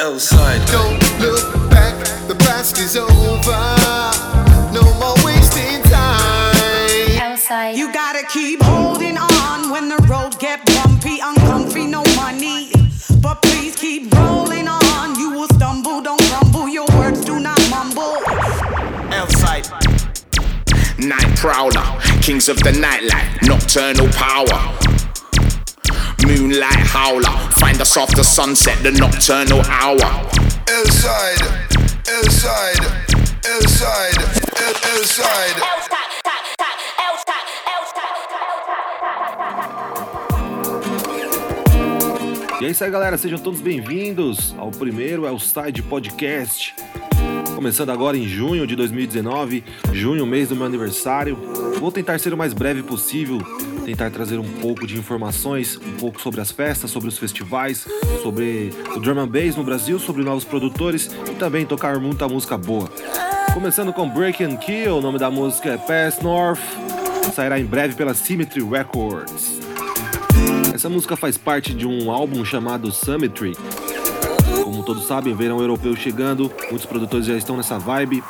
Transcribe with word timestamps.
Outside. 0.00 0.64
Don't 0.68 1.20
look 1.20 1.70
back, 1.70 1.96
the 2.28 2.36
past 2.36 2.78
is 2.78 2.96
over. 2.96 3.10
No 4.72 4.82
more 5.00 5.16
wasting 5.24 5.82
time. 5.90 7.20
Outside. 7.20 7.76
You 7.76 7.92
gotta 7.92 8.24
keep 8.28 8.62
holding 8.62 9.18
on 9.18 9.70
when 9.72 9.88
the 9.88 9.96
road 10.08 10.38
get 10.38 10.64
bumpy, 10.66 11.18
uncomfy, 11.20 11.86
no 11.88 12.04
money. 12.14 12.70
But 13.20 13.42
please 13.42 13.74
keep 13.74 14.14
rolling 14.14 14.68
on. 14.68 15.18
You 15.18 15.32
will 15.32 15.48
stumble, 15.54 16.00
don't 16.00 16.22
rumble. 16.30 16.68
Your 16.68 16.86
words 16.96 17.24
do 17.24 17.40
not 17.40 17.58
mumble. 17.68 18.18
Outside. 19.12 19.66
Night 20.96 21.36
prowler, 21.36 22.00
kings 22.22 22.48
of 22.48 22.58
the 22.58 22.70
nightlife, 22.70 23.48
nocturnal 23.48 24.06
power. 24.12 24.97
Moonlight 26.26 26.86
howler, 26.92 27.30
find 27.52 27.80
us 27.80 27.96
after 27.96 28.24
sunset, 28.24 28.82
the 28.82 28.90
nocturnal 28.92 29.60
hour. 29.66 30.02
Outside. 30.68 31.42
Outside. 32.08 32.84
Outside. 33.46 34.18
Outside. 34.94 35.78
E 42.60 42.64
é 42.66 42.70
isso 42.70 42.82
aí, 42.82 42.90
galera. 42.90 43.16
Sejam 43.16 43.38
todos 43.38 43.60
bem-vindos 43.60 44.54
ao 44.58 44.72
primeiro 44.72 45.26
Elside 45.26 45.80
Podcast. 45.82 46.74
Começando 47.54 47.90
agora 47.90 48.16
em 48.16 48.26
junho 48.26 48.66
de 48.66 48.74
2019, 48.74 49.62
junho, 49.92 50.26
mês 50.26 50.48
do 50.48 50.56
meu 50.56 50.66
aniversário. 50.66 51.36
Vou 51.78 51.92
tentar 51.92 52.18
ser 52.18 52.34
o 52.34 52.36
mais 52.36 52.52
breve 52.52 52.82
possível, 52.82 53.38
tentar 53.88 54.10
trazer 54.10 54.38
um 54.38 54.46
pouco 54.60 54.86
de 54.86 54.98
informações, 54.98 55.78
um 55.82 55.96
pouco 55.96 56.20
sobre 56.20 56.42
as 56.42 56.50
festas, 56.50 56.90
sobre 56.90 57.08
os 57.08 57.16
festivais, 57.16 57.86
sobre 58.22 58.70
o 58.94 59.00
drum 59.00 59.18
and 59.18 59.28
bass 59.28 59.56
no 59.56 59.64
Brasil, 59.64 59.98
sobre 59.98 60.22
novos 60.22 60.44
produtores 60.44 61.10
e 61.26 61.34
também 61.36 61.64
tocar 61.64 61.98
muita 61.98 62.28
música 62.28 62.58
boa. 62.58 62.90
Começando 63.54 63.90
com 63.94 64.06
Break 64.06 64.44
and 64.44 64.56
Kill, 64.56 64.98
o 64.98 65.00
nome 65.00 65.18
da 65.18 65.30
música 65.30 65.70
é 65.70 65.78
Pass 65.78 66.20
North, 66.20 66.60
sairá 67.34 67.58
em 67.58 67.64
breve 67.64 67.94
pela 67.94 68.12
Symmetry 68.12 68.62
Records. 68.62 69.58
Essa 70.74 70.90
música 70.90 71.16
faz 71.16 71.38
parte 71.38 71.72
de 71.72 71.86
um 71.86 72.10
álbum 72.10 72.44
chamado 72.44 72.92
Symmetry. 72.92 73.56
Como 74.64 74.82
todos 74.82 75.06
sabem, 75.06 75.34
verão 75.34 75.60
europeu 75.60 75.96
chegando, 75.96 76.52
muitos 76.68 76.84
produtores 76.84 77.24
já 77.24 77.34
estão 77.34 77.56
nessa 77.56 77.78
vibe. 77.78 78.22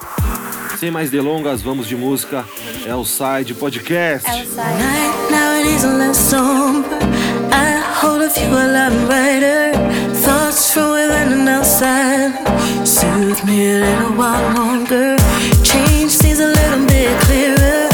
Sem 0.79 0.93
mais 0.93 1.11
delongas, 1.11 1.61
vamos 1.61 1.89
de 1.89 1.97
música. 1.97 2.45
É 2.87 2.95
o 2.95 3.05
Side 3.05 3.53
Podcast. 3.55 4.31
Outside. 4.31 4.79
Soothe 12.85 13.45
me 13.45 13.73
a 13.73 13.81
little 13.81 14.17
while 14.17 14.55
longer. 14.55 15.17
Change 15.65 16.11
seems 16.11 16.39
a 16.39 16.47
little 16.47 16.87
bit 16.87 17.11
clearer. 17.27 17.88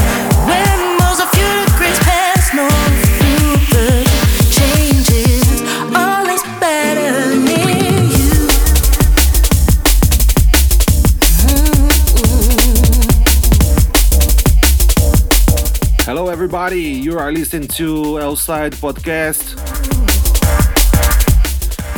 Everybody. 16.54 16.82
You 16.82 17.18
are 17.18 17.32
listening 17.32 17.66
to 17.66 18.20
Outside 18.20 18.74
Podcast. 18.74 19.58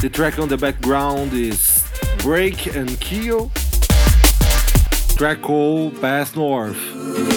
The 0.00 0.08
track 0.08 0.38
on 0.38 0.48
the 0.48 0.56
background 0.56 1.34
is 1.34 1.84
Break 2.20 2.74
and 2.74 2.98
Kill. 2.98 3.50
Track 5.18 5.42
called 5.42 6.00
North. 6.34 7.35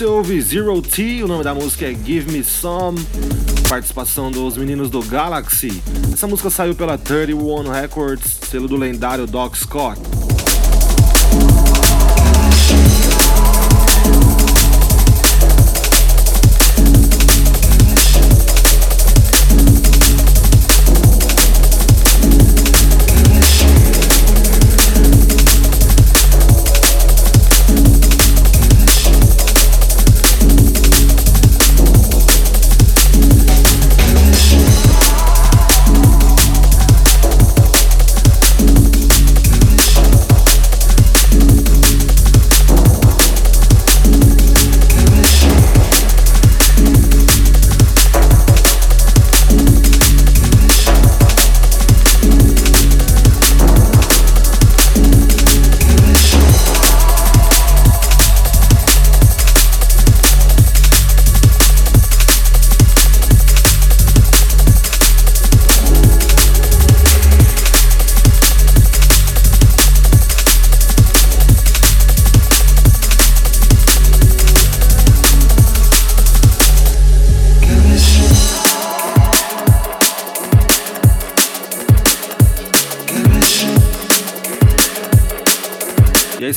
Você 0.00 0.06
ouve 0.06 0.40
Zero 0.40 0.80
T, 0.80 1.22
o 1.22 1.28
nome 1.28 1.44
da 1.44 1.54
música 1.54 1.84
é 1.84 1.92
Give 1.92 2.32
Me 2.32 2.42
Some, 2.42 2.98
participação 3.68 4.30
dos 4.30 4.56
meninos 4.56 4.88
do 4.88 5.02
Galaxy. 5.02 5.82
Essa 6.10 6.26
música 6.26 6.48
saiu 6.48 6.74
pela 6.74 6.96
31 6.96 7.68
Records, 7.68 8.38
selo 8.48 8.66
do 8.66 8.76
lendário 8.76 9.26
Doc 9.26 9.54
Scott. 9.56 10.00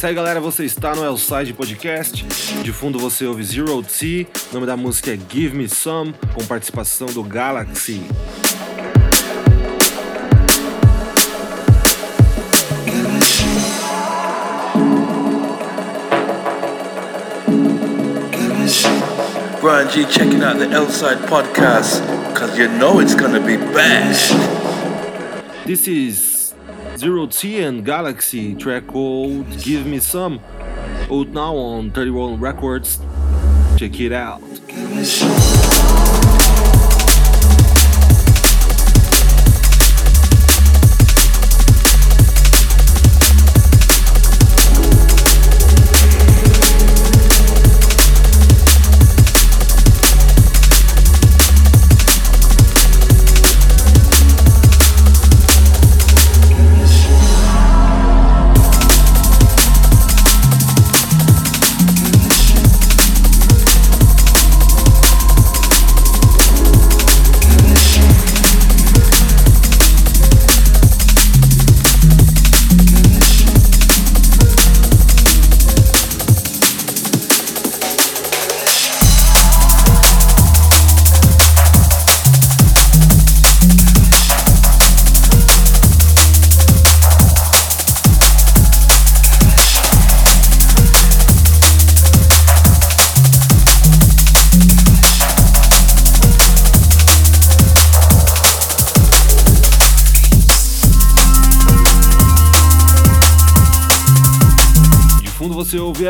Isso 0.03 0.07
aí, 0.09 0.15
galera. 0.15 0.41
Você 0.41 0.65
está 0.65 0.93
no 0.93 1.05
Elside 1.05 1.53
Podcast. 1.53 2.25
De 2.61 2.73
fundo 2.73 2.99
você 2.99 3.25
ouve 3.25 3.41
Zero 3.41 3.81
T. 3.81 4.27
O 4.51 4.55
nome 4.55 4.67
da 4.67 4.75
música 4.75 5.13
é 5.13 5.19
Give 5.29 5.55
Me 5.55 5.69
Some, 5.69 6.13
com 6.33 6.43
participação 6.43 7.07
do 7.07 7.23
Galaxy. 7.23 8.01
Brian 19.61 19.89
G 19.89 20.05
checking 20.11 20.43
out 20.43 20.59
the 20.59 20.75
L-Side 20.75 21.25
podcast 21.29 22.01
because 22.27 22.59
you 22.59 22.67
know 22.77 22.99
it's 22.99 23.15
gonna 23.15 23.39
be 23.39 23.55
bad. 23.55 24.13
This 25.65 25.87
is 25.87 26.32
Zero 26.97 27.25
T 27.27 27.59
and 27.61 27.83
Galaxy 27.83 28.55
track 28.55 28.87
called 28.87 29.49
Give 29.61 29.85
Me 29.85 29.99
Some. 29.99 30.39
Out 31.11 31.27
now 31.29 31.55
on 31.55 31.91
31 31.91 32.39
Records. 32.39 32.99
Check 33.77 33.99
it 33.99 34.11
out. 34.11 34.41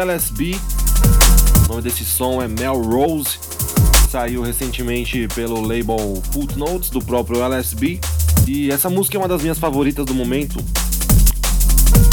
LSB. 0.04 0.58
O 1.64 1.70
nome 1.70 1.82
desse 1.82 2.04
som 2.04 2.42
é 2.42 2.48
Melrose. 2.48 3.40
Saiu 4.10 4.42
recentemente 4.42 5.30
pelo 5.30 5.62
label 5.62 6.22
Footnotes 6.32 6.90
do 6.90 7.02
próprio 7.02 7.42
LSB. 7.42 8.02
E 8.46 8.70
essa 8.70 8.90
música 8.90 9.16
é 9.16 9.20
uma 9.20 9.30
das 9.30 9.42
minhas 9.42 9.58
favoritas 9.58 10.06
do 10.06 10.14
momento. 10.14 10.60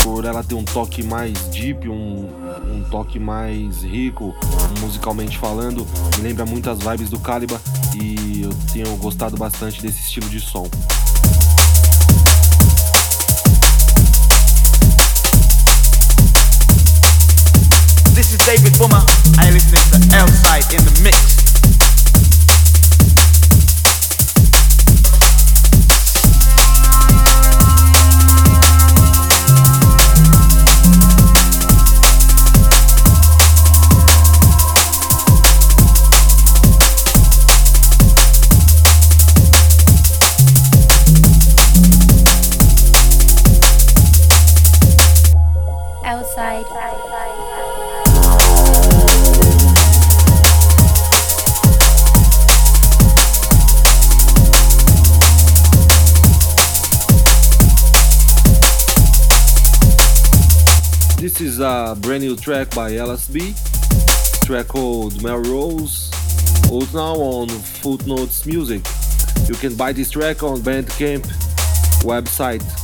Por 0.05 0.25
ela 0.25 0.45
ter 0.45 0.55
um 0.55 0.65
toque 0.65 1.03
mais 1.03 1.37
deep, 1.49 1.89
um, 1.89 2.29
um 2.73 2.85
toque 2.91 3.19
mais 3.19 3.83
rico, 3.83 4.33
musicalmente 4.81 5.37
falando. 5.37 5.85
Me 6.17 6.23
lembra 6.23 6.47
muito 6.47 6.71
as 6.71 6.79
vibes 6.79 7.11
do 7.11 7.19
Caliba. 7.19 7.61
E 8.01 8.43
eu 8.43 8.51
tenho 8.73 8.97
gostado 8.99 9.37
bastante 9.37 9.83
desse 9.83 10.01
estilo 10.01 10.29
de 10.29 10.39
som. 10.39 10.69
David 18.47 18.79
Bummer, 18.79 19.05
and 19.39 19.47
you're 19.47 19.55
listening 19.55 20.09
to 20.09 20.17
L-Side 20.17 20.73
in 20.73 20.85
the 20.85 21.01
mix. 21.03 21.41
outside. 46.81 47.60
This 61.21 61.43
is 61.43 61.61
a 61.61 61.99
brand 62.01 62.23
new 62.23 62.35
track 62.35 62.71
by 62.75 62.93
LSB, 62.93 63.53
track 64.47 64.69
called 64.69 65.23
Melrose, 65.23 66.11
out 66.73 66.95
now 66.95 67.15
on 67.15 67.47
Footnotes 67.51 68.47
Music. 68.47 68.81
You 69.47 69.55
can 69.57 69.77
buy 69.77 69.93
this 69.93 70.13
track 70.13 70.43
on 70.43 70.61
Bandcamp 70.61 71.27
website. 72.05 72.80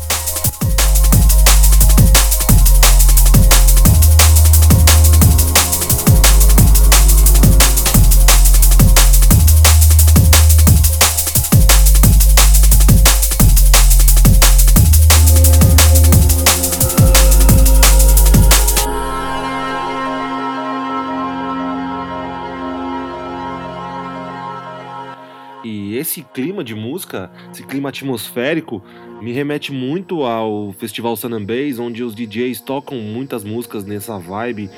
Esse 26.16 26.22
clima 26.22 26.64
de 26.64 26.74
música, 26.74 27.30
esse 27.52 27.62
clima 27.62 27.90
atmosférico, 27.90 28.82
me 29.20 29.32
remete 29.32 29.70
muito 29.70 30.22
ao 30.22 30.72
Festival 30.72 31.14
Bass, 31.14 31.78
onde 31.78 32.02
os 32.02 32.14
DJs 32.14 32.62
tocam 32.62 32.96
muitas 32.98 33.44
músicas 33.44 33.84
nessa 33.84 34.18
vibe. 34.18 34.70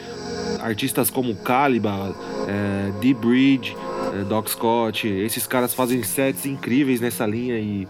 Artistas 0.61 1.11
como 1.11 1.37
Caliba, 1.37 2.17
é, 2.49 3.01
D-Bridge, 3.01 3.77
é, 4.15 4.25
Doc 4.25 4.49
Scott, 4.49 5.07
esses 5.07 5.47
caras 5.47 5.73
fazem 5.73 6.03
sets 6.03 6.45
incríveis 6.45 7.01
nessa 7.01 7.25
linha 7.25 7.57
e 7.59 7.87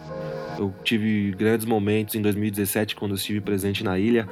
eu 0.59 0.75
tive 0.85 1.31
grandes 1.31 1.64
momentos 1.64 2.14
em 2.14 2.21
2017 2.21 2.97
quando 2.97 3.14
estive 3.14 3.40
presente 3.40 3.83
na 3.83 3.99
ilha. 3.99 4.28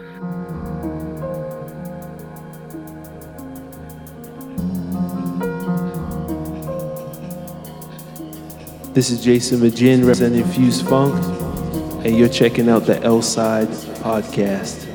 This 8.97 9.11
is 9.11 9.23
Jason 9.23 9.61
Majin 9.61 9.99
representing 9.99 10.43
Fuse 10.47 10.81
Funk, 10.81 11.23
and 12.07 12.17
you're 12.17 12.31
checking 12.31 12.71
out 12.71 12.87
the 12.87 12.99
L 13.03 13.21
Side 13.21 13.69
Podcast. 14.01 14.86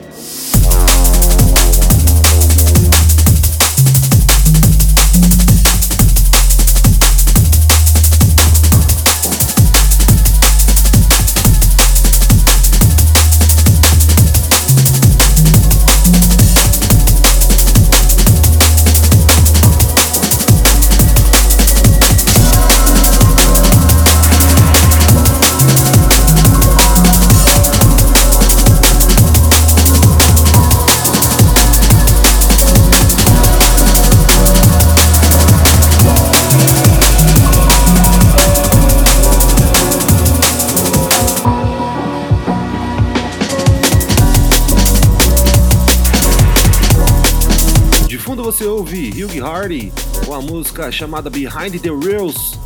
Hardy 49.41 49.91
com 50.25 50.33
a 50.33 50.41
música 50.41 50.91
chamada 50.91 51.29
Behind 51.29 51.79
the 51.81 51.89
Reels. 51.89 52.59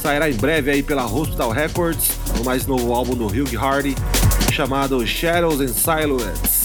Sairá 0.00 0.30
em 0.30 0.34
breve 0.34 0.70
aí 0.70 0.82
pela 0.82 1.06
Hospital 1.06 1.50
Records, 1.50 2.18
o 2.40 2.44
mais 2.44 2.66
novo 2.66 2.92
álbum 2.94 3.14
do 3.14 3.26
Hugh 3.26 3.56
Hardy, 3.56 3.94
chamado 4.52 5.06
Shadows 5.06 5.60
and 5.60 5.68
Silhouettes. 5.68 6.57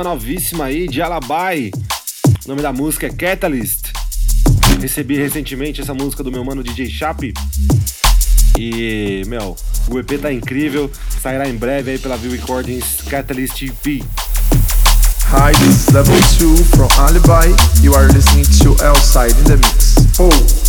Uma 0.00 0.04
novíssima 0.04 0.64
aí 0.64 0.88
de 0.88 1.02
Alabai. 1.02 1.70
O 2.44 2.48
nome 2.48 2.62
da 2.62 2.72
música 2.72 3.06
é 3.06 3.10
Catalyst. 3.10 3.88
Recebi 4.80 5.16
recentemente 5.16 5.82
essa 5.82 5.92
música 5.92 6.24
do 6.24 6.32
meu 6.32 6.42
mano 6.42 6.62
DJ 6.62 6.88
Chap. 6.88 7.34
E, 8.58 9.22
meu, 9.26 9.54
o 9.90 9.98
EP 9.98 10.18
tá 10.18 10.32
incrível. 10.32 10.90
Sairá 11.20 11.46
em 11.46 11.54
breve 11.54 11.90
aí 11.90 11.98
pela 11.98 12.16
View 12.16 12.32
Recordings 12.32 13.02
Catalyst 13.10 13.60
EP. 13.62 14.02
Hi, 15.26 15.52
this 15.58 15.88
is 15.88 15.92
Level 15.92 16.16
2 16.38 16.64
from 16.64 16.88
Alibi. 16.98 17.54
You 17.82 17.94
are 17.94 18.08
listening 18.10 18.46
to 18.62 18.82
Elside 18.82 19.38
in 19.38 19.44
the 19.44 19.56
Mix. 19.58 19.96
Oh! 20.18 20.59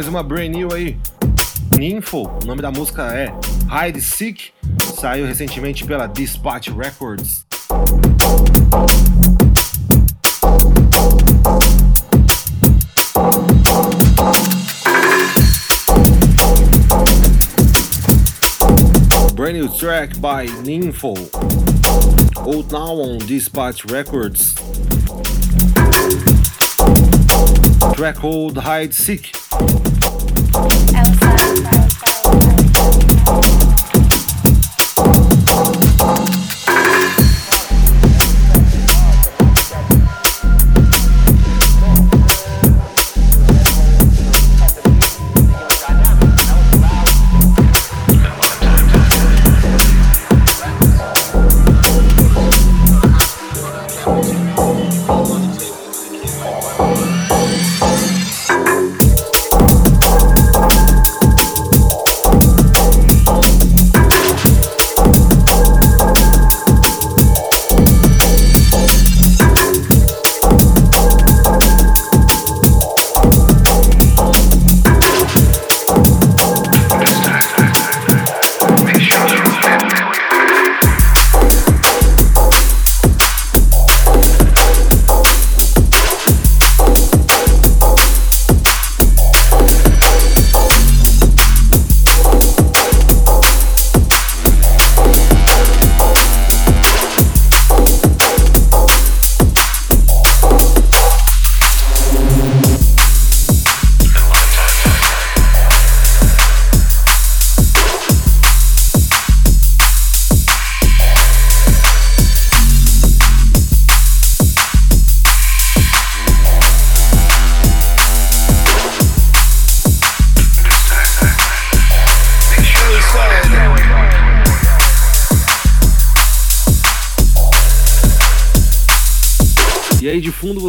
Mais 0.00 0.08
uma 0.08 0.22
brand 0.22 0.48
new 0.48 0.72
aí. 0.72 0.96
Ninfo, 1.76 2.22
o 2.26 2.46
nome 2.46 2.62
da 2.62 2.70
música 2.70 3.02
é 3.14 3.30
Hide 3.68 4.00
Sick, 4.00 4.50
saiu 4.94 5.26
recentemente 5.26 5.84
pela 5.84 6.06
Dispatch 6.06 6.70
Records. 6.70 7.44
Brand 19.34 19.52
new 19.52 19.68
track 19.68 20.18
by 20.18 20.46
Ninfo. 20.64 21.12
Out 22.38 22.72
now 22.72 22.98
on 22.98 23.18
Dispatch 23.18 23.84
Records. 23.90 24.54
Track 27.94 28.16
called 28.18 28.56
Hide 28.56 28.94
Sick. 28.94 29.30
Aí 30.68 31.29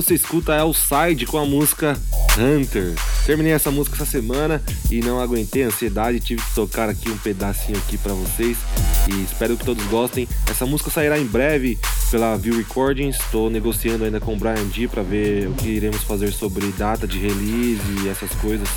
você 0.02 0.16
escuta 0.16 0.58
Elside 0.58 1.28
com 1.28 1.38
a 1.38 1.46
música 1.46 1.96
Hunter. 2.36 2.96
Terminei 3.24 3.52
essa 3.52 3.70
música 3.70 3.98
essa 3.98 4.06
semana 4.06 4.62
e 4.90 5.00
não 5.00 5.22
aguentei 5.22 5.64
a 5.64 5.68
ansiedade, 5.68 6.20
tive 6.20 6.42
que 6.42 6.56
tocar 6.56 6.90
aqui 6.90 7.10
um 7.12 7.18
pedacinho 7.18 7.78
aqui 7.78 8.00
para 8.00 8.14
vocês 8.14 8.58
e 9.08 9.24
espero 9.24 9.56
que 9.56 9.64
todos 9.64 9.86
gostem. 9.86 10.28
Essa 10.50 10.66
música 10.66 10.90
sairá 10.90 11.20
em 11.20 11.26
breve 11.26 11.78
pela 12.10 12.36
View 12.36 12.58
Recordings, 12.58 13.20
estou 13.20 13.50
negociando 13.52 14.04
ainda 14.04 14.20
com 14.20 14.34
o 14.34 14.38
Brian 14.38 14.66
D 14.74 14.88
para 14.88 15.04
ver 15.04 15.48
o 15.48 15.54
que 15.54 15.68
iremos 15.68 16.02
fazer 16.02 16.34
sobre 16.34 16.66
data 16.72 17.08
de 17.08 17.20
release 17.20 17.82
e 18.04 18.10
essas 18.10 18.32
coisas. 18.32 18.68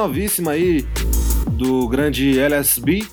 Novíssima 0.00 0.52
aí 0.52 0.86
do 1.50 1.86
grande 1.86 2.38
LSB. 2.38 3.06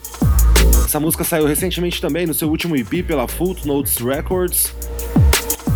Essa 0.85 1.01
música 1.01 1.25
saiu 1.25 1.45
recentemente 1.45 1.99
também 1.99 2.25
no 2.25 2.33
seu 2.33 2.49
último 2.49 2.77
EP 2.77 3.05
pela 3.05 3.27
Footnotes 3.27 3.97
Records. 3.97 4.73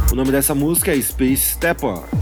O 0.10 0.15
nome 0.15 0.32
dessa 0.32 0.56
música 0.56 0.95
é 0.95 1.02
Space 1.02 1.56
Stepper. 1.56 2.21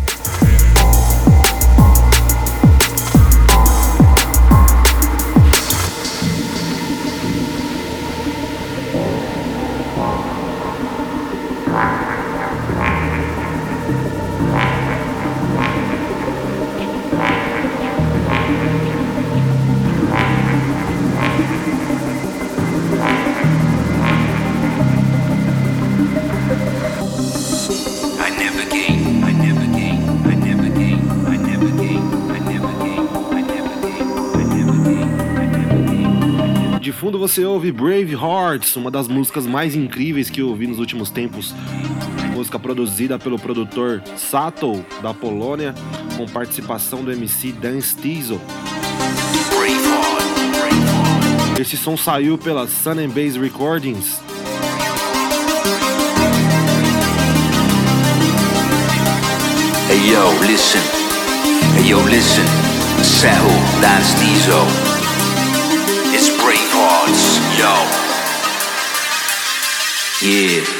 Você 37.29 37.45
ouve 37.45 37.71
Brave 37.71 38.13
Hearts, 38.13 38.75
uma 38.75 38.89
das 38.89 39.07
músicas 39.07 39.45
mais 39.45 39.75
incríveis 39.75 40.31
que 40.31 40.41
eu 40.41 40.47
ouvi 40.47 40.65
nos 40.65 40.79
últimos 40.79 41.11
tempos. 41.11 41.53
Música 42.33 42.57
produzida 42.57 43.19
pelo 43.19 43.37
produtor 43.37 44.01
Sato, 44.17 44.83
da 45.03 45.13
Polônia, 45.13 45.75
com 46.17 46.25
participação 46.25 47.03
do 47.03 47.11
MC 47.11 47.51
Dan 47.51 47.79
Stiesel. 47.81 48.41
Esse 51.59 51.77
som 51.77 51.95
saiu 51.95 52.35
pela 52.35 52.67
Sun 52.67 52.93
and 52.93 53.39
Recordings. 53.39 54.19
Hey 59.87 60.11
yo, 60.11 60.47
listen. 60.47 60.81
Hey 61.77 61.89
yo, 61.89 62.03
listen. 62.07 62.45
Sahu, 63.03 63.81
Dan 63.81 64.01
Stiesel. 64.01 64.88
Yo. 67.57 67.73
Yeah. 70.21 70.79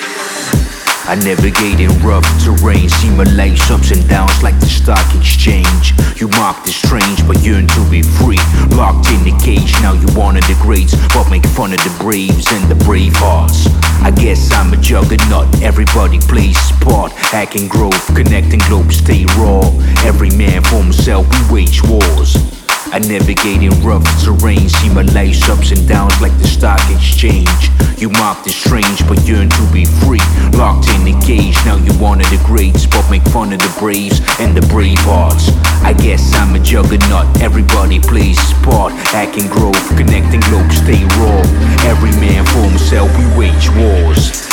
I 1.10 1.16
navigate 1.16 1.80
in 1.80 1.90
rough 2.06 2.28
terrain, 2.44 2.88
life's 3.36 3.72
ups 3.72 3.90
and 3.90 4.08
downs 4.08 4.44
like 4.44 4.60
the 4.60 4.68
stock 4.68 5.04
exchange. 5.16 5.94
You 6.22 6.28
mock 6.38 6.64
the 6.66 6.72
strange, 6.72 7.26
but 7.26 7.42
yearn 7.42 7.66
to 7.66 7.90
be 7.90 8.04
free. 8.04 8.38
Locked 8.78 9.10
in 9.10 9.24
the 9.24 9.34
cage, 9.44 9.74
now 9.82 9.94
you 9.94 10.06
of 10.38 10.46
the 10.46 10.58
greats, 10.62 10.94
but 11.14 11.30
make 11.32 11.46
fun 11.48 11.74
of 11.74 11.80
the 11.80 11.96
braves 12.00 12.52
and 12.52 12.70
the 12.70 12.76
brave 12.86 13.14
hearts. 13.16 13.66
I 14.04 14.12
guess 14.12 14.54
I'm 14.54 14.72
a 14.72 14.78
juggernaut, 14.78 15.48
everybody 15.64 16.20
plays 16.20 16.60
sport. 16.60 17.12
Hacking 17.14 17.68
growth, 17.68 18.06
connecting 18.14 18.60
globes, 18.68 18.98
stay 18.98 19.26
raw. 19.38 19.66
Every 20.06 20.30
man 20.30 20.62
for 20.64 20.84
himself, 20.84 21.26
we 21.50 21.64
wage 21.64 21.82
wars. 21.84 22.59
I 22.92 22.98
navigate 22.98 23.62
in 23.62 23.70
rough 23.86 24.04
terrain, 24.24 24.68
see 24.68 24.90
my 24.90 25.04
life's 25.14 25.48
ups 25.48 25.72
and 25.72 25.88
downs 25.88 26.20
like 26.22 26.36
the 26.40 26.48
stock 26.48 26.82
exchange. 26.90 27.70
You 28.02 28.10
mocked 28.10 28.46
the 28.46 28.50
strange, 28.50 29.08
but 29.08 29.22
yearn 29.28 29.50
to 29.50 29.64
be 29.72 29.86
free. 29.86 30.24
Locked 30.58 30.90
in 30.98 31.06
the 31.06 31.14
cage, 31.22 31.54
now 31.66 31.76
you 31.76 31.92
of 31.92 32.30
the 32.34 32.42
greats, 32.46 32.88
but 32.88 33.08
make 33.12 33.22
fun 33.30 33.54
of 33.54 33.60
the 33.60 33.76
braves 33.78 34.22
and 34.40 34.58
the 34.58 34.66
brave 34.74 34.98
hearts. 35.06 35.50
I 35.86 35.94
guess 35.94 36.34
I'm 36.34 36.56
a 36.56 36.60
juggernaut, 36.60 37.42
everybody 37.42 38.00
plays 38.00 38.40
sport. 38.42 38.94
Hacking 39.14 39.48
growth, 39.48 39.88
connecting 39.96 40.42
globes, 40.50 40.78
stay 40.78 41.06
raw. 41.22 41.42
Every 41.86 42.12
man 42.18 42.44
for 42.46 42.66
himself, 42.66 43.12
we 43.20 43.26
wage 43.38 43.70
wars. 43.78 44.50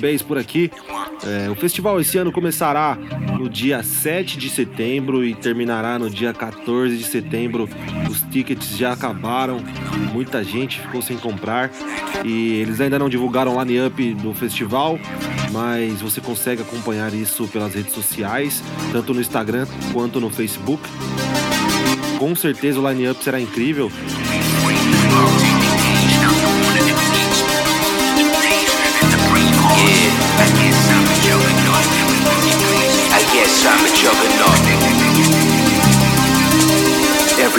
Bass 0.00 0.22
por 0.22 0.38
aqui. 0.38 0.70
É, 1.24 1.50
o 1.50 1.54
festival 1.54 2.00
esse 2.00 2.16
ano 2.16 2.32
começará 2.32 2.96
no 3.38 3.48
dia 3.48 3.82
7 3.82 4.38
de 4.38 4.48
setembro 4.48 5.24
e 5.24 5.34
terminará 5.34 5.98
no 5.98 6.08
dia 6.08 6.32
14 6.32 6.96
de 6.96 7.04
setembro. 7.04 7.68
Os 8.10 8.22
tickets 8.22 8.76
já 8.76 8.92
acabaram, 8.92 9.58
muita 10.12 10.42
gente 10.42 10.80
ficou 10.80 11.02
sem 11.02 11.16
comprar 11.16 11.70
e 12.24 12.60
eles 12.60 12.80
ainda 12.80 12.98
não 12.98 13.08
divulgaram 13.08 13.56
o 13.56 13.62
line-up 13.62 14.14
do 14.14 14.32
festival, 14.34 14.98
mas 15.52 16.00
você 16.00 16.20
consegue 16.20 16.62
acompanhar 16.62 17.12
isso 17.12 17.46
pelas 17.48 17.74
redes 17.74 17.92
sociais, 17.92 18.62
tanto 18.92 19.12
no 19.12 19.20
Instagram 19.20 19.66
quanto 19.92 20.20
no 20.20 20.30
Facebook. 20.30 20.82
Com 22.18 22.34
certeza 22.34 22.80
o 22.80 22.90
line-up 22.90 23.22
será 23.22 23.40
incrível. 23.40 23.90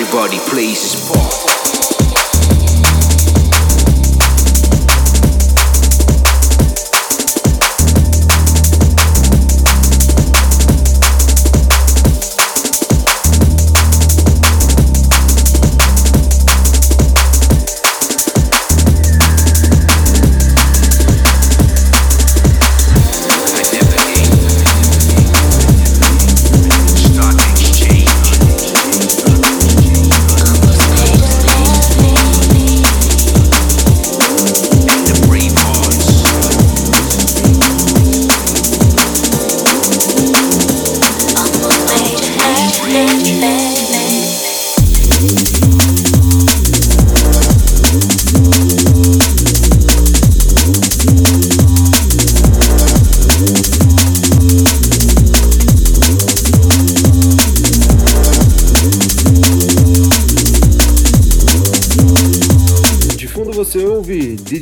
Everybody, 0.02 0.40
please. 0.48 1.29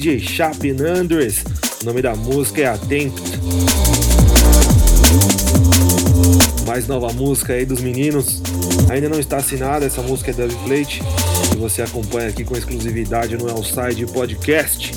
DJ 0.07 0.19
Chapin 0.21 0.81
Andres, 0.81 1.43
o 1.81 1.85
nome 1.85 2.01
da 2.01 2.15
música 2.15 2.61
é 2.61 2.65
Attempt. 2.67 3.21
Mais 6.65 6.87
nova 6.87 7.11
música 7.11 7.51
aí 7.51 7.65
dos 7.65 7.81
meninos. 7.81 8.41
Ainda 8.89 9.09
não 9.09 9.19
está 9.19 9.35
assinada, 9.35 9.85
essa 9.85 10.01
música 10.01 10.31
é 10.31 10.33
Dub 10.33 10.53
Plate. 10.65 11.03
E 11.53 11.57
você 11.57 11.81
acompanha 11.81 12.29
aqui 12.29 12.45
com 12.45 12.55
exclusividade 12.55 13.35
no 13.35 13.49
Elside 13.49 14.05
Podcast. 14.05 14.93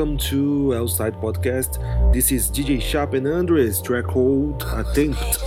Welcome 0.00 0.16
to 0.16 0.74
Outside 0.74 1.14
Podcast. 1.20 1.76
This 2.10 2.32
is 2.32 2.50
DJ 2.50 2.80
Sharp 2.80 3.12
and 3.12 3.26
Andres, 3.26 3.82
track 3.82 4.06
called 4.06 4.62
Attempt. 4.72 5.39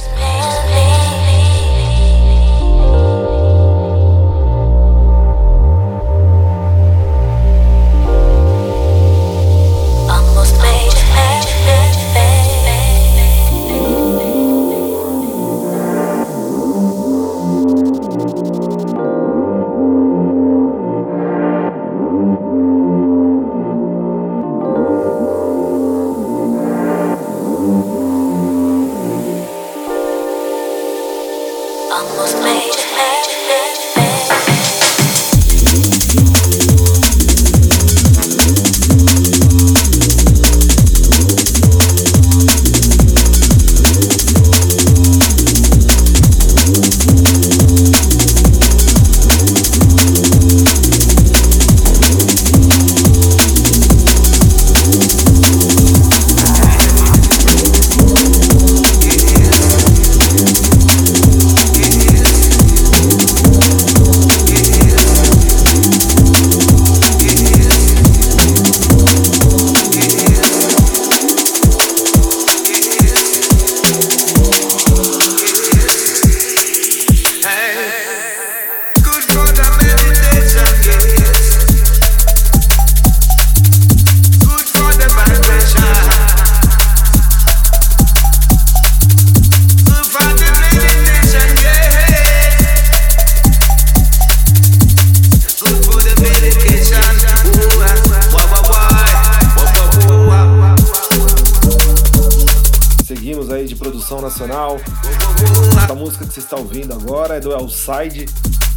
Elside. 107.83 108.25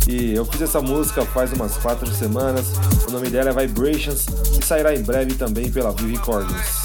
E 0.08 0.34
eu 0.34 0.44
fiz 0.44 0.62
essa 0.62 0.80
música 0.80 1.24
faz 1.26 1.52
umas 1.52 1.76
quatro 1.76 2.12
semanas. 2.12 2.66
O 3.08 3.12
nome 3.12 3.28
dela 3.28 3.50
é 3.50 3.66
Vibrations 3.66 4.26
e 4.58 4.64
sairá 4.64 4.94
em 4.94 5.02
breve 5.02 5.34
também 5.34 5.70
pela 5.70 5.92
Vivi 5.92 6.16
Recordings. 6.16 6.75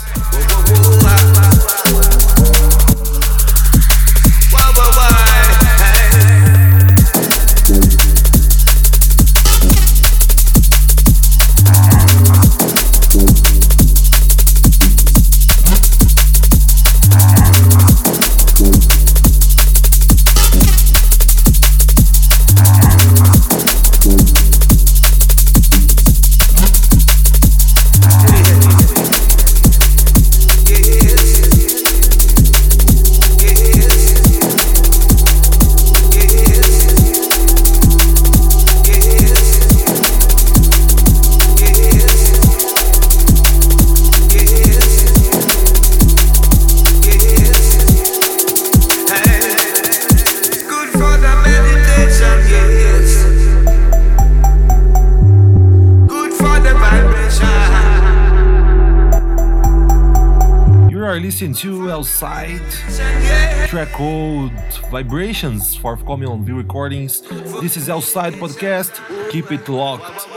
Vibrations, 64.91 65.73
forthcoming 65.73 66.27
on 66.27 66.43
V 66.43 66.51
Recordings. 66.51 67.21
This 67.61 67.77
is 67.77 67.89
Outside 67.89 68.33
Podcast. 68.33 68.91
Keep 69.31 69.53
it 69.53 69.69
locked. 69.69 70.27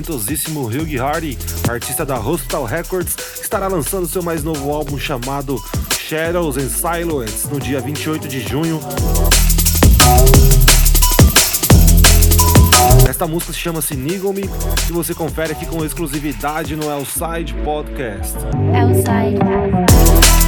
Talentosíssimo 0.00 0.66
Hugh 0.66 1.00
Hardy, 1.00 1.38
artista 1.68 2.04
da 2.04 2.18
Hospital 2.18 2.64
Records, 2.64 3.16
estará 3.40 3.68
lançando 3.68 4.08
seu 4.08 4.22
mais 4.22 4.42
novo 4.42 4.72
álbum 4.72 4.98
chamado 4.98 5.62
Shadows 5.98 6.56
and 6.56 6.68
Silhouettes 6.68 7.48
no 7.48 7.60
dia 7.60 7.80
28 7.80 8.26
de 8.26 8.40
junho. 8.40 8.80
Esta 13.08 13.26
música 13.26 13.52
se 13.52 13.58
chama-se 13.58 13.94
Niggle 13.94 14.32
Me 14.32 14.48
e 14.88 14.92
você 14.92 15.14
confere 15.14 15.52
aqui 15.52 15.66
com 15.66 15.84
exclusividade 15.84 16.74
no 16.74 16.90
Elside 16.90 17.54
Podcast. 17.62 18.36
Yo, 18.36 20.39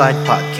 to 0.00 0.06
Elside 0.06 0.26
Podcast. 0.26 0.59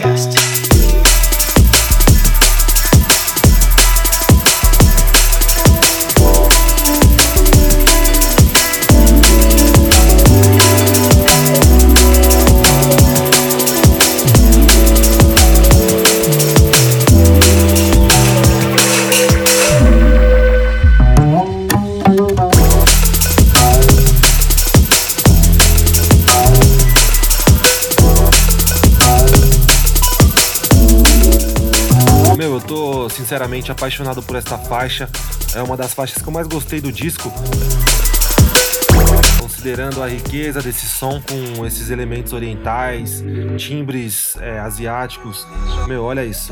Sinceramente 33.31 33.71
apaixonado 33.71 34.21
por 34.21 34.35
esta 34.35 34.57
faixa. 34.57 35.09
É 35.55 35.61
uma 35.61 35.77
das 35.77 35.93
faixas 35.93 36.21
que 36.21 36.27
eu 36.27 36.33
mais 36.33 36.47
gostei 36.47 36.81
do 36.81 36.91
disco. 36.91 37.31
Considerando 39.39 40.03
a 40.03 40.07
riqueza 40.07 40.61
desse 40.61 40.85
som 40.85 41.21
com 41.21 41.65
esses 41.65 41.89
elementos 41.89 42.33
orientais, 42.33 43.23
timbres 43.57 44.35
é, 44.41 44.59
asiáticos. 44.59 45.47
Meu, 45.87 46.03
olha 46.03 46.25
isso. 46.25 46.51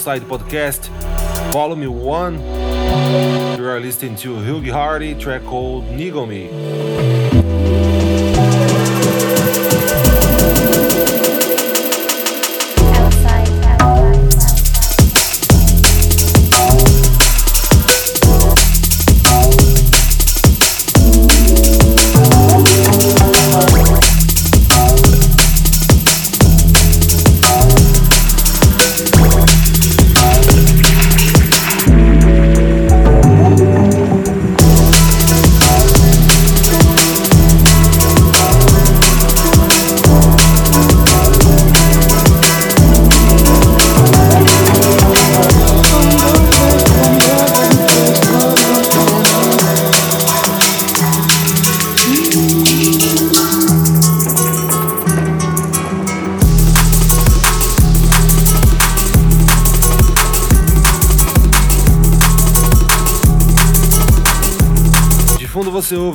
Outside 0.00 0.22
Podcast, 0.22 0.88
Volume 1.52 1.92
1. 1.92 2.38
You 3.58 3.66
are 3.68 3.78
listening 3.78 4.16
to 4.16 4.40
Hugh 4.40 4.72
Hardy, 4.72 5.14
track 5.14 5.44
called 5.44 5.84
Niggle 5.88 6.26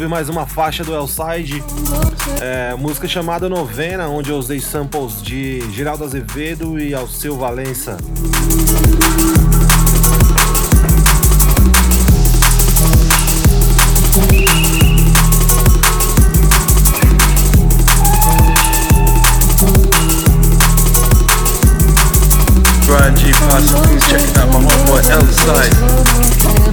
ouve 0.05 0.07
mais 0.07 0.29
uma 0.29 0.45
faixa 0.45 0.83
do 0.83 0.93
Elside, 0.93 1.63
é, 2.41 2.75
música 2.75 3.07
chamada 3.07 3.49
Novena, 3.49 4.07
onde 4.07 4.29
eu 4.29 4.37
usei 4.37 4.59
samples 4.59 5.21
de 5.21 5.61
Geraldo 5.71 6.03
Azevedo 6.03 6.79
e 6.79 6.93
Alceu 6.93 7.37
Valença. 7.37 7.97
Brian 22.85 23.15
G. 23.15 23.31
Parson, 23.49 23.81
please 23.81 24.05
checking 24.07 24.37
out 24.37 24.49
my 24.49 24.59
homeboy 24.59 25.01
Elside. 25.09 26.64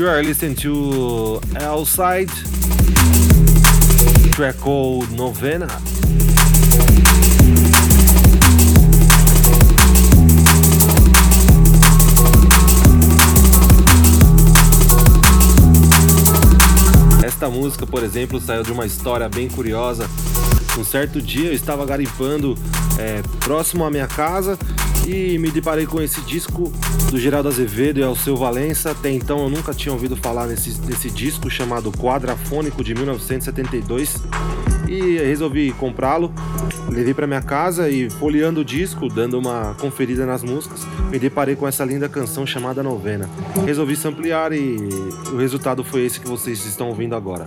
You 0.00 0.08
are 0.08 0.22
listening 0.22 0.54
to 0.62 1.40
Elside 1.56 2.30
Track 4.32 4.56
called 4.58 5.12
Novena. 5.12 5.66
Esta 17.22 17.50
música, 17.50 17.86
por 17.86 18.02
exemplo, 18.02 18.40
saiu 18.40 18.62
de 18.62 18.72
uma 18.72 18.86
história 18.86 19.28
bem 19.28 19.50
curiosa. 19.50 20.08
Um 20.78 20.84
certo 20.84 21.20
dia 21.20 21.48
eu 21.48 21.52
estava 21.52 21.84
garimpando 21.84 22.56
é, 22.98 23.20
próximo 23.40 23.84
à 23.84 23.90
minha 23.90 24.06
casa 24.06 24.58
e 25.06 25.38
me 25.38 25.50
deparei 25.50 25.86
com 25.86 26.00
esse 26.00 26.20
disco 26.22 26.72
do 27.10 27.18
Geraldo 27.18 27.48
Azevedo 27.48 28.00
e 28.00 28.02
Alceu 28.02 28.36
Valença. 28.36 28.90
Até 28.90 29.10
então 29.10 29.42
eu 29.44 29.50
nunca 29.50 29.72
tinha 29.72 29.92
ouvido 29.92 30.16
falar 30.16 30.46
nesse, 30.46 30.80
nesse 30.82 31.10
disco 31.10 31.50
chamado 31.50 31.90
Quadrafônico 31.92 32.82
de 32.84 32.94
1972 32.94 34.22
e 34.88 35.18
resolvi 35.18 35.72
comprá-lo. 35.72 36.32
Levei 36.88 37.14
para 37.14 37.26
minha 37.26 37.42
casa 37.42 37.88
e 37.88 38.10
folheando 38.10 38.60
o 38.60 38.64
disco, 38.64 39.08
dando 39.08 39.38
uma 39.38 39.74
conferida 39.78 40.26
nas 40.26 40.42
músicas, 40.42 40.84
me 41.10 41.18
deparei 41.18 41.54
com 41.54 41.66
essa 41.66 41.84
linda 41.84 42.08
canção 42.08 42.44
chamada 42.44 42.82
Novena. 42.82 43.30
Resolvi 43.64 43.96
ampliar 44.04 44.52
e 44.52 44.76
o 45.32 45.36
resultado 45.36 45.84
foi 45.84 46.04
esse 46.04 46.18
que 46.18 46.28
vocês 46.28 46.64
estão 46.64 46.88
ouvindo 46.88 47.14
agora. 47.14 47.46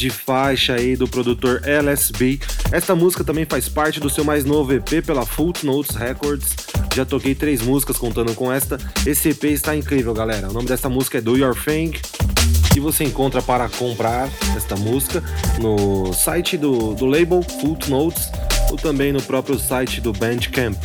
Grande 0.00 0.08
faixa 0.08 0.74
aí 0.74 0.96
do 0.96 1.06
produtor 1.06 1.60
LSB. 1.62 2.40
Esta 2.72 2.94
música 2.94 3.22
também 3.22 3.44
faz 3.44 3.68
parte 3.68 4.00
do 4.00 4.08
seu 4.08 4.24
mais 4.24 4.46
novo 4.46 4.72
EP 4.72 5.04
pela 5.04 5.26
Footnotes 5.26 5.94
Records. 5.94 6.56
Já 6.94 7.04
toquei 7.04 7.34
três 7.34 7.60
músicas 7.60 7.98
contando 7.98 8.34
com 8.34 8.50
esta. 8.50 8.78
Esse 9.04 9.28
EP 9.28 9.44
está 9.44 9.76
incrível, 9.76 10.14
galera. 10.14 10.48
O 10.48 10.52
nome 10.54 10.66
dessa 10.66 10.88
música 10.88 11.18
é 11.18 11.20
Do 11.20 11.36
Your 11.36 11.54
Thing. 11.54 11.92
E 12.74 12.80
você 12.80 13.04
encontra 13.04 13.42
para 13.42 13.68
comprar 13.68 14.30
esta 14.56 14.74
música 14.74 15.22
no 15.60 16.14
site 16.14 16.56
do, 16.56 16.94
do 16.94 17.04
label 17.04 17.42
Footnotes 17.60 18.30
ou 18.70 18.78
também 18.78 19.12
no 19.12 19.20
próprio 19.20 19.58
site 19.58 20.00
do 20.00 20.14
Bandcamp. 20.14 20.78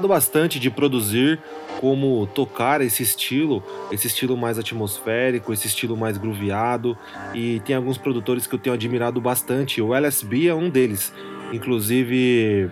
Gostado 0.00 0.08
bastante 0.08 0.58
de 0.58 0.70
produzir, 0.70 1.38
como 1.80 2.26
tocar 2.28 2.80
esse 2.80 3.02
estilo, 3.02 3.62
esse 3.92 4.06
estilo 4.06 4.36
mais 4.36 4.58
atmosférico, 4.58 5.52
esse 5.52 5.66
estilo 5.66 5.96
mais 5.96 6.16
grooveado, 6.16 6.96
e 7.34 7.60
tem 7.60 7.76
alguns 7.76 7.98
produtores 7.98 8.46
que 8.46 8.54
eu 8.54 8.58
tenho 8.58 8.74
admirado 8.74 9.20
bastante. 9.20 9.80
O 9.80 9.94
LSB 9.94 10.48
é 10.48 10.54
um 10.54 10.70
deles. 10.70 11.12
Inclusive, 11.52 12.70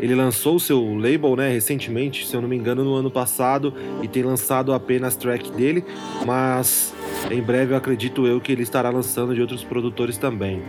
ele 0.00 0.14
lançou 0.14 0.56
o 0.56 0.60
seu 0.60 0.96
label, 0.96 1.34
né, 1.34 1.48
recentemente, 1.48 2.26
se 2.26 2.34
eu 2.34 2.40
não 2.40 2.48
me 2.48 2.56
engano, 2.56 2.84
no 2.84 2.94
ano 2.94 3.10
passado, 3.10 3.74
e 4.02 4.08
tem 4.08 4.22
lançado 4.22 4.72
apenas 4.72 5.16
track 5.16 5.50
dele, 5.50 5.84
mas 6.24 6.94
em 7.30 7.42
breve 7.42 7.74
acredito 7.74 8.26
eu 8.26 8.40
que 8.40 8.52
ele 8.52 8.62
estará 8.62 8.90
lançando 8.90 9.34
de 9.34 9.40
outros 9.40 9.64
produtores 9.64 10.16
também. 10.16 10.62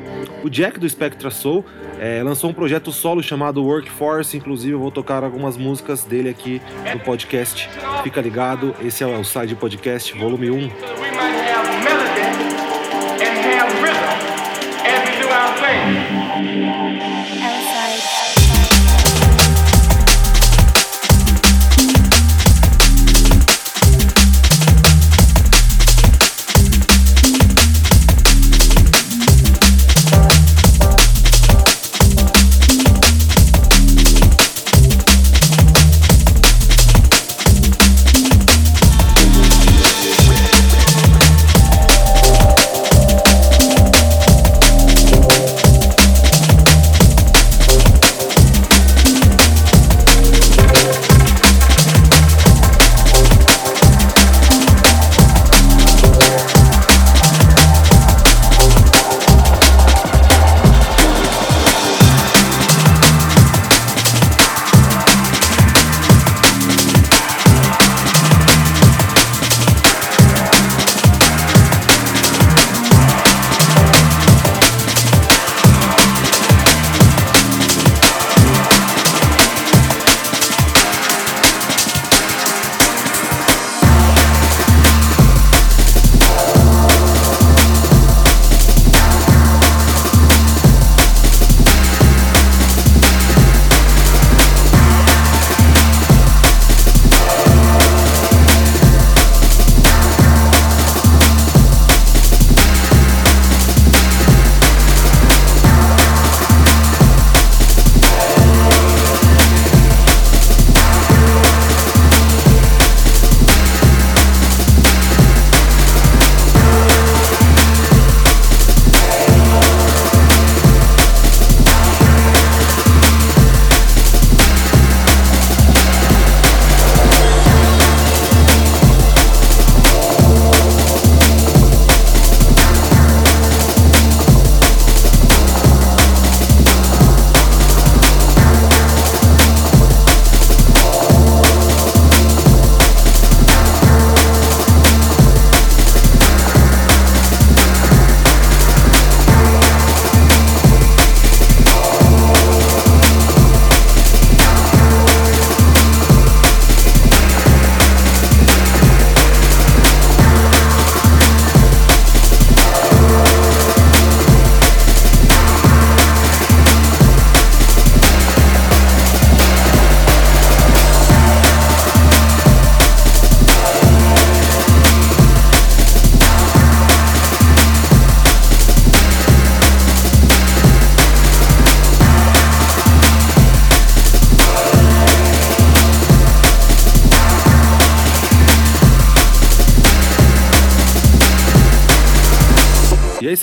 O 0.44 0.50
Jack 0.50 0.80
do 0.80 0.90
Spectra 0.90 1.30
Soul 1.30 1.66
é, 2.00 2.22
lançou 2.24 2.50
um 2.50 2.54
projeto 2.54 2.92
solo 2.92 3.22
chamado 3.22 3.64
Workforce, 3.64 4.38
inclusive 4.38 4.74
eu 4.74 4.80
vou 4.80 4.92
tocar 4.92 5.24
algumas 5.24 5.58
músicas 5.58 6.04
dele 6.04 6.30
aqui 6.30 6.62
no 6.94 7.00
podcast. 7.00 7.70
Fica 8.04 8.22
ligado, 8.22 8.76
esse 8.82 9.04
é 9.04 9.08
o 9.08 9.24
Side 9.24 9.56
Podcast, 9.56 10.18
volume 10.18 10.50
1. 10.50 11.17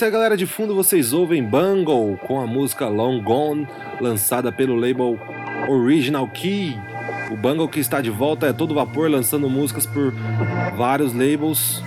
E 0.05 0.07
é 0.07 0.09
isso 0.09 0.15
aí, 0.15 0.21
galera. 0.21 0.37
De 0.37 0.45
fundo 0.45 0.75
vocês 0.75 1.13
ouvem 1.13 1.43
Bungle 1.43 2.15
com 2.27 2.39
a 2.39 2.45
música 2.45 2.87
Long 2.87 3.23
Gone, 3.23 3.67
lançada 3.99 4.51
pelo 4.51 4.75
label 4.75 5.19
Original 5.67 6.27
Key. 6.27 6.77
O 7.31 7.35
Bungle 7.35 7.67
que 7.67 7.79
está 7.79 8.01
de 8.01 8.11
volta 8.11 8.45
é 8.45 8.53
todo 8.53 8.75
vapor, 8.75 9.09
lançando 9.09 9.49
músicas 9.49 9.87
por 9.87 10.13
vários 10.77 11.11
labels. 11.11 11.81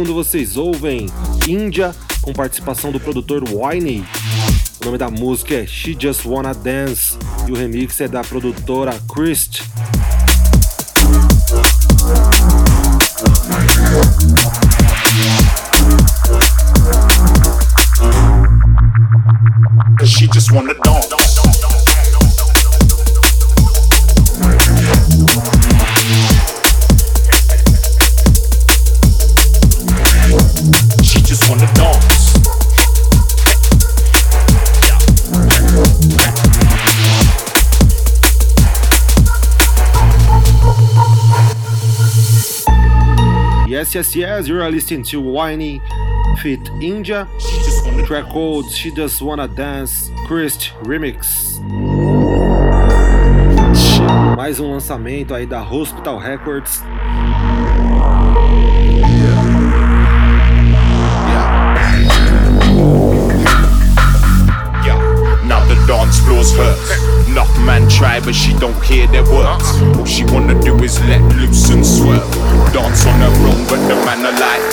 Fundo 0.00 0.14
vocês 0.14 0.56
ouvem 0.56 1.08
Índia 1.46 1.94
com 2.22 2.32
participação 2.32 2.90
do 2.90 2.98
produtor 2.98 3.44
Winey. 3.46 4.02
O 4.80 4.84
nome 4.86 4.96
da 4.96 5.10
música 5.10 5.56
é 5.56 5.66
She 5.66 5.94
Just 5.98 6.24
Wanna 6.24 6.54
Dance 6.54 7.18
e 7.46 7.52
o 7.52 7.54
remix 7.54 8.00
é 8.00 8.08
da 8.08 8.22
produtora 8.22 8.98
Christ. 9.12 9.60
Yes, 43.92 44.14
yes, 44.14 44.14
yes, 44.14 44.46
you're 44.46 44.70
listening 44.70 45.02
to 45.02 45.20
Whiny 45.20 45.82
Fit 46.40 46.68
India. 46.80 47.26
Track 48.06 48.26
code 48.26 48.70
She 48.70 48.92
Just 48.92 49.20
Wanna 49.20 49.48
Dance 49.48 50.12
Christ 50.28 50.72
Remix. 50.84 51.58
Mais 54.36 54.60
um 54.60 54.70
lançamento 54.70 55.34
aí 55.34 55.44
da 55.44 55.60
Hospital 55.60 56.20
Records. 56.20 56.84
Yeah, 64.86 65.42
now 65.48 65.64
the 65.66 65.74
dance 65.88 66.20
floor's 66.20 66.52
hurt. 66.52 67.09
Enough 67.30 67.60
man 67.64 67.88
try, 67.88 68.18
but 68.18 68.34
she 68.34 68.52
don't 68.58 68.74
hear 68.82 69.06
their 69.06 69.22
words. 69.22 69.62
All 69.94 70.04
she 70.04 70.24
wanna 70.24 70.60
do 70.60 70.74
is 70.82 70.98
let 71.06 71.22
loose 71.38 71.70
and 71.70 71.86
swerve. 71.86 72.26
Dance 72.74 73.06
on 73.06 73.20
her 73.22 73.30
own, 73.46 73.62
but 73.70 73.78
the 73.86 73.94
man 74.02 74.26
alive. 74.26 74.66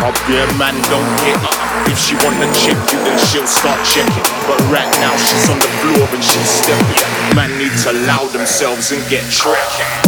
Up 0.00 0.16
there, 0.24 0.48
man, 0.56 0.72
don't 0.88 1.12
get 1.20 1.36
it. 1.36 1.92
If 1.92 1.98
she 1.98 2.14
wanna 2.24 2.48
check 2.56 2.80
you, 2.90 2.98
then 3.04 3.18
she'll 3.18 3.46
start 3.46 3.84
checking. 3.84 4.24
But 4.48 4.58
right 4.72 4.90
now, 4.96 5.14
she's 5.18 5.46
on 5.50 5.58
the 5.58 5.68
floor 5.84 6.08
and 6.08 6.24
she's 6.24 6.48
stepping. 6.48 7.36
Man 7.36 7.52
need 7.58 7.76
to 7.84 7.90
allow 7.92 8.24
themselves 8.28 8.90
and 8.90 9.06
get 9.10 9.30
tracking. 9.30 10.03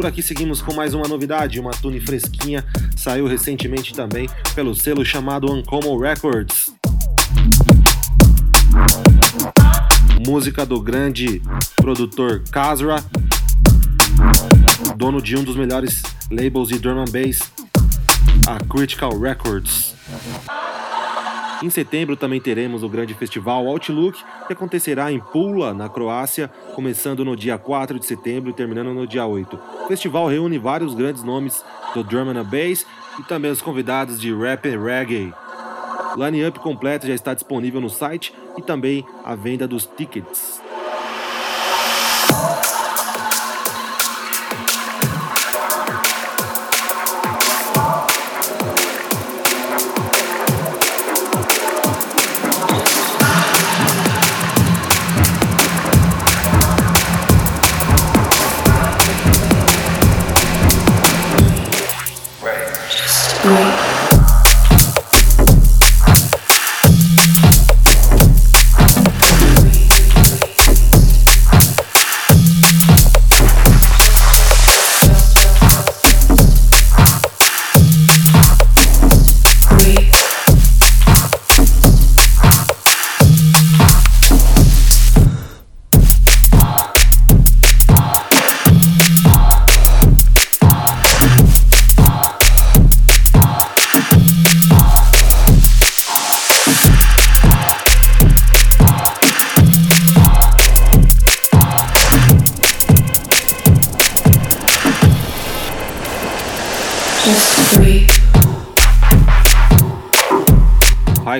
Por 0.00 0.06
aqui 0.06 0.22
seguimos 0.22 0.62
com 0.62 0.72
mais 0.72 0.94
uma 0.94 1.06
novidade. 1.06 1.60
Uma 1.60 1.72
tune 1.72 2.00
fresquinha 2.00 2.64
saiu 2.96 3.26
recentemente 3.26 3.92
também 3.92 4.30
pelo 4.54 4.74
selo 4.74 5.04
chamado 5.04 5.52
Uncommon 5.52 5.98
Records. 5.98 6.72
Música 10.26 10.64
do 10.64 10.80
grande 10.80 11.42
produtor 11.76 12.42
Kazra, 12.50 13.04
dono 14.96 15.20
de 15.20 15.36
um 15.36 15.44
dos 15.44 15.54
melhores 15.54 16.02
labels 16.30 16.70
de 16.70 16.78
drum 16.78 17.00
and 17.00 17.10
bass, 17.12 17.52
a 18.46 18.58
Critical 18.72 19.20
Records. 19.20 19.94
Em 21.62 21.68
setembro 21.68 22.16
também 22.16 22.40
teremos 22.40 22.82
o 22.82 22.88
grande 22.88 23.12
festival 23.12 23.66
Outlook, 23.66 24.18
que 24.46 24.52
acontecerá 24.52 25.12
em 25.12 25.20
Pula, 25.20 25.74
na 25.74 25.90
Croácia, 25.90 26.48
começando 26.74 27.22
no 27.22 27.36
dia 27.36 27.58
4 27.58 27.98
de 27.98 28.06
setembro 28.06 28.48
e 28.48 28.54
terminando 28.54 28.94
no 28.94 29.06
dia 29.06 29.26
8. 29.26 29.58
O 29.84 29.88
festival 29.88 30.26
reúne 30.26 30.56
vários 30.56 30.94
grandes 30.94 31.22
nomes 31.22 31.62
do 31.92 32.02
drum 32.02 32.30
and 32.30 32.44
bass 32.44 32.86
e 33.18 33.22
também 33.24 33.50
os 33.50 33.60
convidados 33.60 34.18
de 34.18 34.34
rap 34.34 34.66
e 34.66 34.76
reggae. 34.76 35.34
O 36.16 36.24
line-up 36.24 36.58
completo 36.60 37.06
já 37.06 37.14
está 37.14 37.34
disponível 37.34 37.80
no 37.80 37.90
site 37.90 38.34
e 38.56 38.62
também 38.62 39.04
a 39.22 39.34
venda 39.34 39.68
dos 39.68 39.84
tickets. 39.84 40.62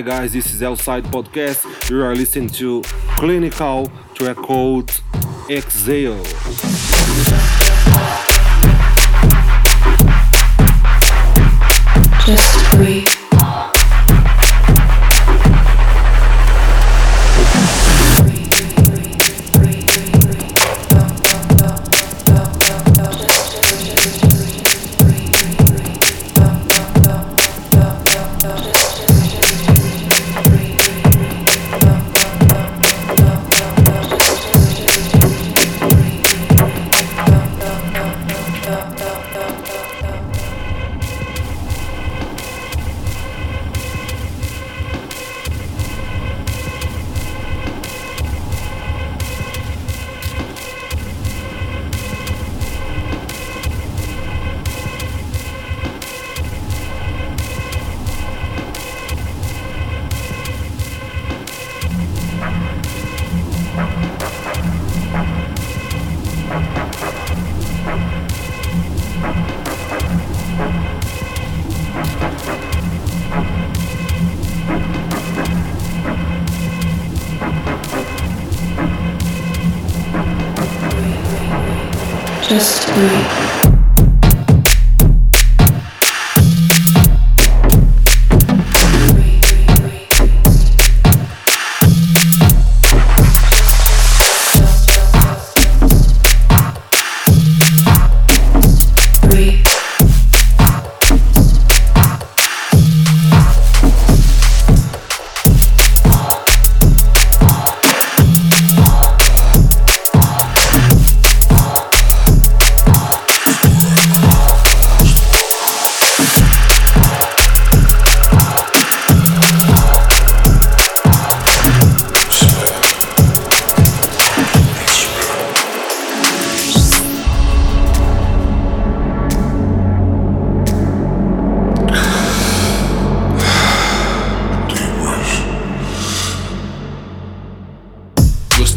Guys, 0.03 0.33
this 0.33 0.51
is 0.53 0.63
Outside 0.63 1.03
Podcast. 1.03 1.89
You 1.89 2.01
are 2.03 2.15
listening 2.15 2.49
to 2.49 2.81
Clinical 3.17 3.91
Track 4.15 4.37
Code 4.37 4.91
Exhale. 5.47 6.23
Just 12.25 12.71
breathe. 12.71 13.20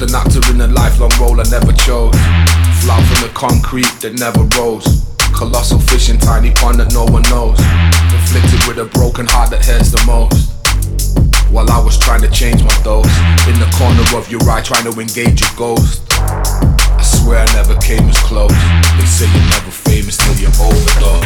An 0.04 0.14
actor 0.14 0.40
in 0.52 0.60
a 0.60 0.68
lifelong 0.68 1.10
role 1.18 1.40
I 1.40 1.44
never 1.48 1.72
chose. 1.72 2.12
Flat 2.84 3.00
from 3.08 3.20
the 3.24 3.32
concrete 3.32 3.88
that 4.04 4.12
never 4.20 4.44
rose. 4.60 4.84
Colossal 5.32 5.80
fish 5.80 6.10
in 6.10 6.18
tiny 6.18 6.52
pond 6.52 6.78
that 6.80 6.92
no 6.92 7.08
one 7.08 7.24
knows. 7.32 7.56
Inflicted 8.12 8.60
with 8.68 8.78
a 8.84 8.88
broken 8.92 9.24
heart 9.24 9.48
that 9.50 9.64
hurts 9.64 9.90
the 9.96 10.02
most. 10.04 10.52
While 11.48 11.70
I 11.70 11.80
was 11.80 11.96
trying 11.96 12.20
to 12.20 12.28
change 12.28 12.60
my 12.60 12.76
dose. 12.84 13.08
In 13.48 13.56
the 13.56 13.70
corner 13.80 14.04
of 14.12 14.28
your 14.28 14.44
eye, 14.44 14.60
trying 14.60 14.84
to 14.84 14.94
engage 15.00 15.40
a 15.40 15.48
ghost. 15.56 16.04
I 16.12 17.00
swear 17.00 17.40
I 17.40 17.48
never 17.56 17.76
came 17.80 18.04
as 18.04 18.18
close. 18.28 18.52
They 19.00 19.08
say 19.08 19.24
you're 19.32 19.48
never 19.56 19.72
famous 19.72 20.20
till 20.20 20.36
you 20.36 20.52
overdose. 20.60 21.24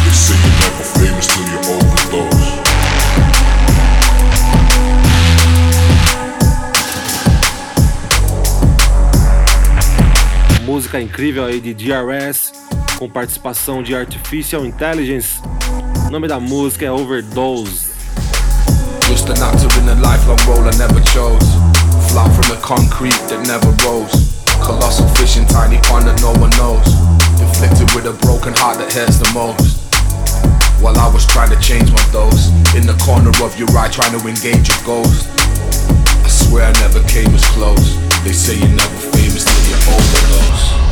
They 0.00 0.14
say 0.16 0.36
you're 0.38 0.58
never 0.64 0.84
famous 0.96 1.17
Música 10.68 11.00
incrível 11.00 11.46
aí 11.46 11.62
de 11.62 11.72
DRS, 11.72 12.52
com 12.98 13.08
participação 13.08 13.82
de 13.82 13.96
Artificial 13.96 14.66
Intelligence. 14.66 15.40
O 16.06 16.10
nome 16.10 16.28
da 16.28 16.38
música 16.38 16.84
é 16.84 16.92
Overdose. 16.92 17.88
Just 19.08 19.30
an 19.30 19.42
actor 19.42 19.72
in 19.80 19.88
a 19.88 19.94
lifelong 19.94 20.36
role 20.44 20.68
I 20.68 20.76
never 20.76 21.00
chose. 21.08 21.42
Flat 22.12 22.28
from 22.34 22.54
the 22.54 22.60
concrete 22.60 23.16
that 23.30 23.48
never 23.48 23.72
rose. 23.82 24.12
Colossal 24.62 25.08
fish 25.16 25.38
in 25.38 25.46
tiny 25.46 25.78
pond 25.88 26.04
that 26.04 26.20
no 26.20 26.32
one 26.38 26.50
knows. 26.58 26.84
Inflicted 27.40 27.90
with 27.94 28.04
a 28.04 28.12
broken 28.20 28.52
heart 28.52 28.76
that 28.76 28.92
hurts 28.92 29.16
the 29.16 29.32
most. 29.32 29.80
While 30.82 30.98
I 30.98 31.08
was 31.08 31.24
trying 31.24 31.48
to 31.48 31.58
change 31.64 31.90
my 31.90 32.04
dose. 32.12 32.52
In 32.76 32.84
the 32.84 32.96
corner 33.06 33.32
of 33.42 33.58
your 33.58 33.70
eye, 33.72 33.88
trying 33.88 34.12
to 34.12 34.28
engage 34.28 34.68
a 34.68 34.76
ghost. 34.84 35.32
I 35.40 36.28
swear 36.28 36.66
I 36.66 36.72
never 36.84 37.00
came 37.08 37.32
as 37.32 37.44
close. 37.56 37.96
They 38.28 38.34
say 38.34 38.58
you're 38.58 38.68
never 38.68 38.98
famous 39.16 39.42
till 39.42 39.70
you're 39.70 39.94
overdose. 39.94 40.87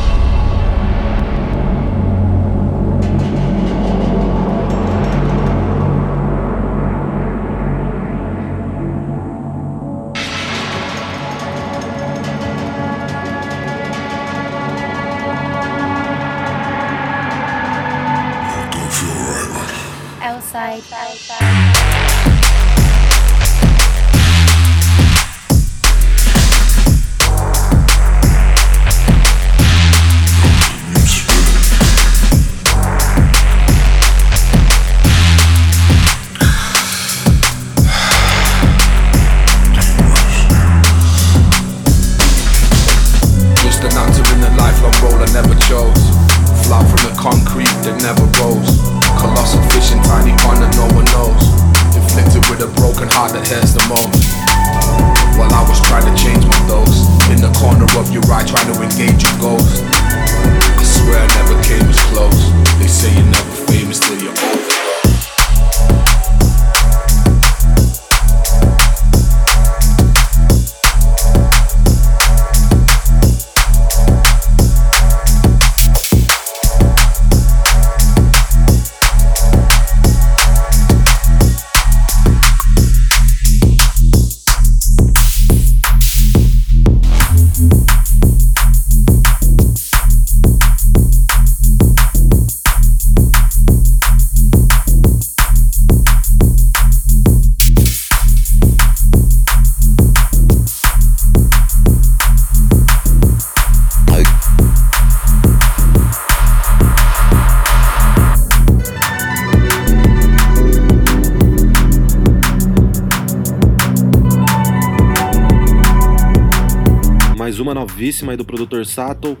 Aí 118.29 118.37
do 118.37 118.45
produtor 118.45 118.85
Sato, 118.85 119.35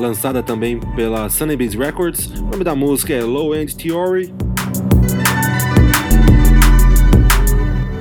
lançada 0.00 0.42
também 0.42 0.80
pela 0.96 1.28
Sunny 1.28 1.54
Records. 1.54 2.26
O 2.40 2.44
nome 2.44 2.64
da 2.64 2.74
música 2.74 3.12
é 3.12 3.22
Low 3.22 3.54
End 3.54 3.76
Theory. 3.76 4.32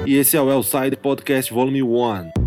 E 0.05 0.15
esse 0.15 0.37
é 0.37 0.41
o 0.41 0.49
Elside 0.49 0.95
Podcast 0.95 1.53
Volume 1.53 1.83
1. 1.83 2.42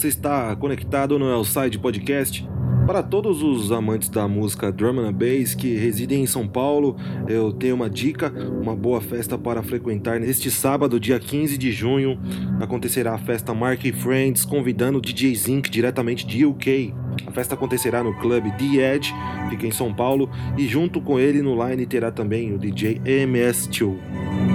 Você 0.00 0.08
está 0.08 0.56
conectado 0.56 1.18
no 1.18 1.30
Elside 1.30 1.78
Podcast. 1.78 2.48
Para 2.86 3.02
todos 3.02 3.42
os 3.42 3.70
amantes 3.70 4.08
da 4.08 4.26
música 4.26 4.72
drum 4.72 4.98
and 4.98 5.12
bass 5.12 5.54
que 5.54 5.76
residem 5.76 6.22
em 6.22 6.26
São 6.26 6.48
Paulo, 6.48 6.96
eu 7.28 7.52
tenho 7.52 7.74
uma 7.74 7.90
dica, 7.90 8.32
uma 8.62 8.74
boa 8.74 9.02
festa 9.02 9.36
para 9.36 9.62
frequentar. 9.62 10.18
Neste 10.18 10.50
sábado, 10.50 10.98
dia 10.98 11.20
15 11.20 11.58
de 11.58 11.70
junho, 11.70 12.18
acontecerá 12.58 13.12
a 13.12 13.18
festa 13.18 13.52
Mark 13.52 13.82
Friends, 13.92 14.42
convidando 14.42 15.02
DJ 15.02 15.34
Zink 15.34 15.68
diretamente 15.68 16.26
de 16.26 16.46
UK. 16.46 16.94
A 17.26 17.30
festa 17.30 17.54
acontecerá 17.54 18.02
no 18.02 18.18
clube 18.18 18.50
The 18.52 18.94
Edge, 18.94 19.14
fica 19.50 19.66
em 19.66 19.70
São 19.70 19.92
Paulo, 19.92 20.30
e 20.56 20.66
junto 20.66 21.02
com 21.02 21.20
ele 21.20 21.42
no 21.42 21.62
line 21.62 21.84
terá 21.84 22.10
também 22.10 22.54
o 22.54 22.58
DJ 22.58 23.02
MS2. 23.04 24.49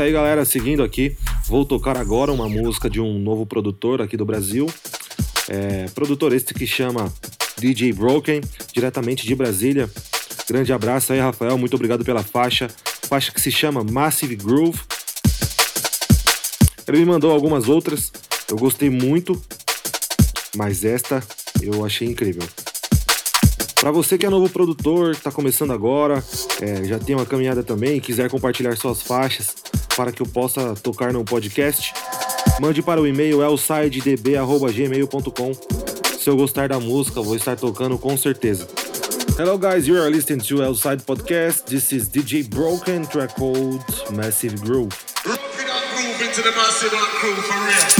Isso 0.00 0.06
aí, 0.06 0.12
galera. 0.12 0.46
Seguindo 0.46 0.82
aqui, 0.82 1.14
vou 1.46 1.62
tocar 1.62 1.98
agora 1.98 2.32
uma 2.32 2.48
música 2.48 2.88
de 2.88 2.98
um 2.98 3.18
novo 3.18 3.44
produtor 3.44 4.00
aqui 4.00 4.16
do 4.16 4.24
Brasil. 4.24 4.66
É, 5.46 5.90
produtor 5.94 6.32
este 6.32 6.54
que 6.54 6.66
chama 6.66 7.12
DJ 7.58 7.92
Broken, 7.92 8.40
diretamente 8.72 9.26
de 9.26 9.34
Brasília. 9.34 9.90
Grande 10.48 10.72
abraço 10.72 11.12
aí, 11.12 11.20
Rafael. 11.20 11.58
Muito 11.58 11.74
obrigado 11.74 12.02
pela 12.02 12.22
faixa. 12.22 12.68
Faixa 13.10 13.30
que 13.30 13.40
se 13.42 13.52
chama 13.52 13.84
Massive 13.84 14.36
Groove. 14.36 14.80
Ele 16.88 17.00
me 17.00 17.04
mandou 17.04 17.30
algumas 17.30 17.68
outras. 17.68 18.10
Eu 18.48 18.56
gostei 18.56 18.88
muito, 18.88 19.38
mas 20.56 20.82
esta 20.82 21.22
eu 21.60 21.84
achei 21.84 22.08
incrível. 22.08 22.48
Para 23.80 23.90
você 23.90 24.16
que 24.18 24.26
é 24.26 24.28
novo 24.28 24.50
produtor, 24.50 25.12
está 25.12 25.32
começando 25.32 25.72
agora, 25.72 26.22
é, 26.60 26.84
já 26.84 26.98
tem 26.98 27.16
uma 27.16 27.24
caminhada 27.24 27.62
também, 27.62 27.98
quiser 27.98 28.28
compartilhar 28.28 28.76
suas 28.76 29.00
faixas 29.00 29.54
para 29.96 30.12
que 30.12 30.20
eu 30.20 30.26
possa 30.26 30.74
tocar 30.74 31.14
no 31.14 31.24
podcast, 31.24 31.94
mande 32.60 32.82
para 32.82 33.00
o 33.00 33.06
e-mail 33.06 33.42
elsidedb@gmail.com. 33.42 35.54
Se 36.18 36.28
eu 36.28 36.36
gostar 36.36 36.68
da 36.68 36.78
música, 36.78 37.22
vou 37.22 37.34
estar 37.34 37.56
tocando 37.56 37.96
com 37.96 38.14
certeza. 38.18 38.68
Hello 39.38 39.56
guys, 39.56 39.86
you 39.86 39.98
are 39.98 40.10
listening 40.10 40.40
to 40.40 40.62
Elside 40.62 41.02
Podcast. 41.04 41.64
This 41.64 41.90
is 41.92 42.10
DJ 42.10 42.42
Broken, 42.42 43.06
track 43.06 43.34
Massive 44.14 44.60
Groove. 44.60 44.94
Groove 45.22 45.40
into 46.20 46.42
the 46.42 46.50
massive 46.54 46.90
crew 46.90 47.34
for 47.34 47.54
real. 47.64 47.99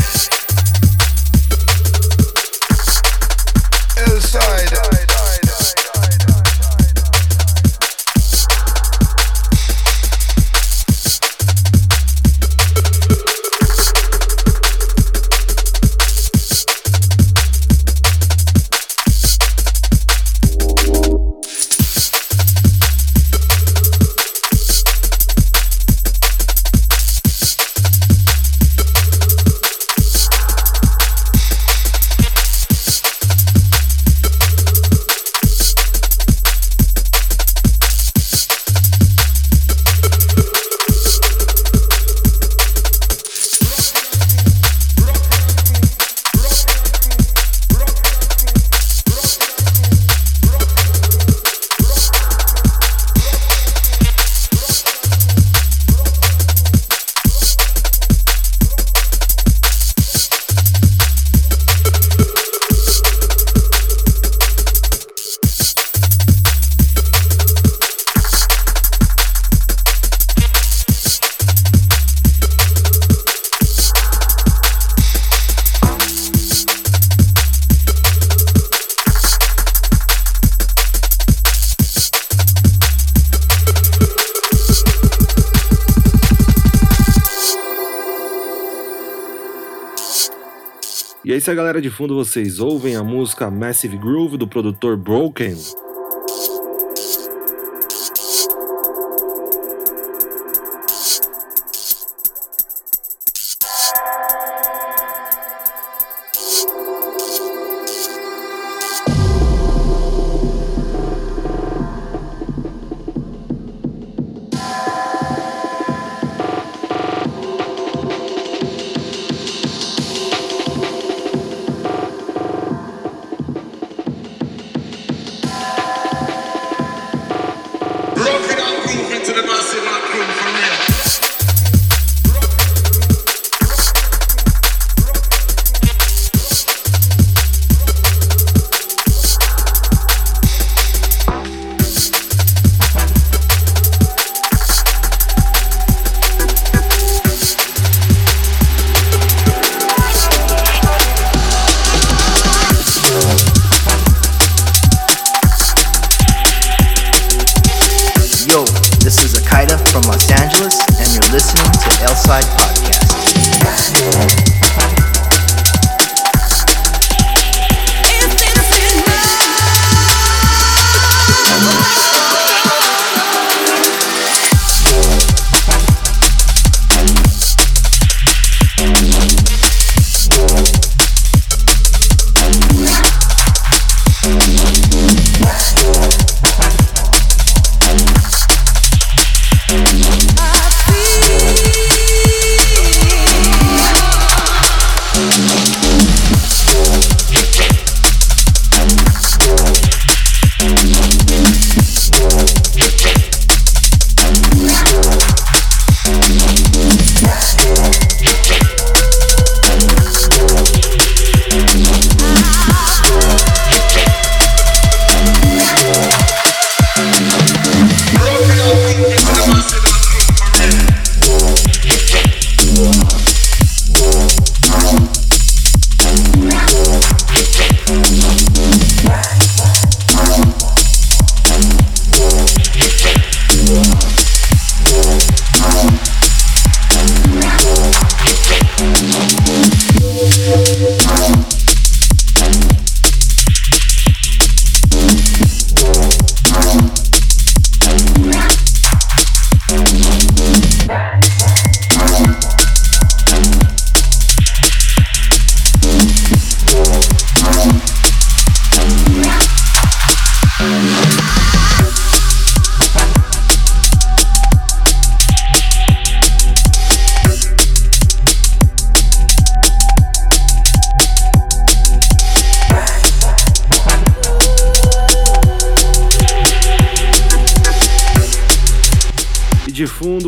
Isso 91.40 91.50
aí, 91.50 91.56
galera 91.56 91.80
de 91.80 91.88
fundo, 91.88 92.14
vocês 92.14 92.60
ouvem 92.60 92.96
a 92.96 93.02
música 93.02 93.50
Massive 93.50 93.96
Groove 93.96 94.36
do 94.36 94.46
produtor 94.46 94.94
Broken. 94.94 95.56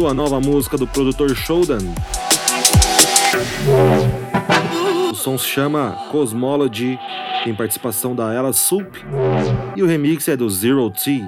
A 0.08 0.14
nova 0.14 0.40
música 0.40 0.78
do 0.78 0.86
produtor 0.86 1.36
Shodan. 1.36 1.80
O 5.10 5.14
som 5.14 5.36
se 5.36 5.46
chama 5.46 5.90
Cosmology, 6.10 6.98
tem 7.44 7.54
participação 7.54 8.16
da 8.16 8.32
Ella 8.32 8.54
Soup 8.54 8.88
e 9.76 9.82
o 9.82 9.86
remix 9.86 10.26
é 10.28 10.38
do 10.38 10.48
Zero 10.48 10.88
T. 10.90 11.22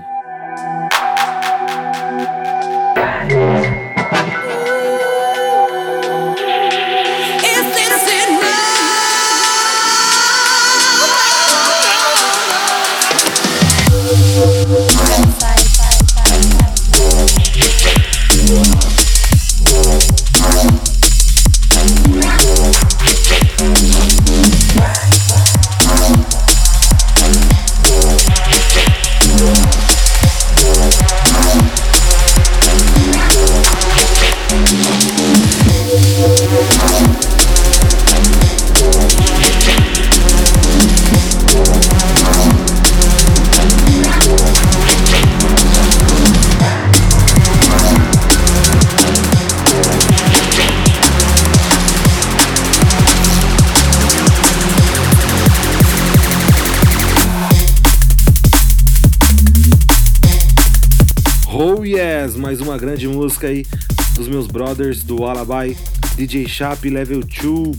música 63.44 63.48
aí 63.48 63.66
dos 64.14 64.28
meus 64.28 64.46
brothers 64.46 65.02
do 65.02 65.24
Alabai, 65.24 65.76
DJ 66.16 66.48
Chap 66.48 66.88
Level 66.88 67.20
2. 67.20 67.76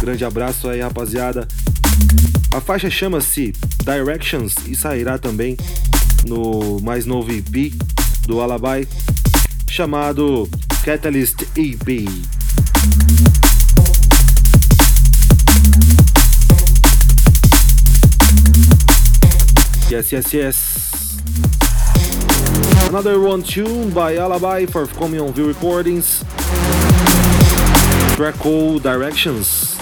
Grande 0.00 0.24
abraço 0.24 0.68
aí, 0.68 0.80
rapaziada. 0.80 1.48
A 2.52 2.60
faixa 2.60 2.90
chama-se 2.90 3.52
Directions 3.84 4.54
e 4.66 4.74
sairá 4.74 5.18
também 5.18 5.56
no 6.26 6.80
mais 6.80 7.06
novo 7.06 7.32
EP 7.32 7.72
do 8.26 8.40
Alabai, 8.40 8.86
chamado 9.70 10.48
Catalyst 10.84 11.42
EP. 11.56 12.06
Yes, 19.90 20.12
yes, 20.12 20.32
yes. 20.32 20.75
Another 22.88 23.20
one 23.20 23.42
tune 23.42 23.90
by 23.90 24.16
Alibi 24.16 24.64
for 24.64 24.86
coming 24.86 25.20
on 25.20 25.32
View 25.32 25.48
Recordings. 25.48 26.24
Track 28.14 28.36
called 28.36 28.84
Directions. 28.84 29.76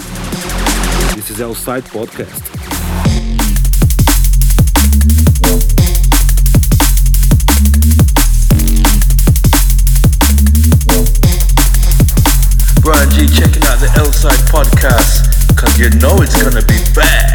This 1.15 1.29
is 1.29 1.39
Outside 1.39 1.83
Podcast. 1.83 2.41
Brian 12.81 13.09
G 13.11 13.27
checking 13.27 13.63
out 13.65 13.79
the 13.79 13.91
L-Side 13.97 14.33
podcast, 14.49 15.55
cause 15.55 15.79
you 15.79 15.89
know 16.01 16.21
it's 16.21 16.41
gonna 16.41 16.65
be 16.65 16.77
bad. 16.93 17.34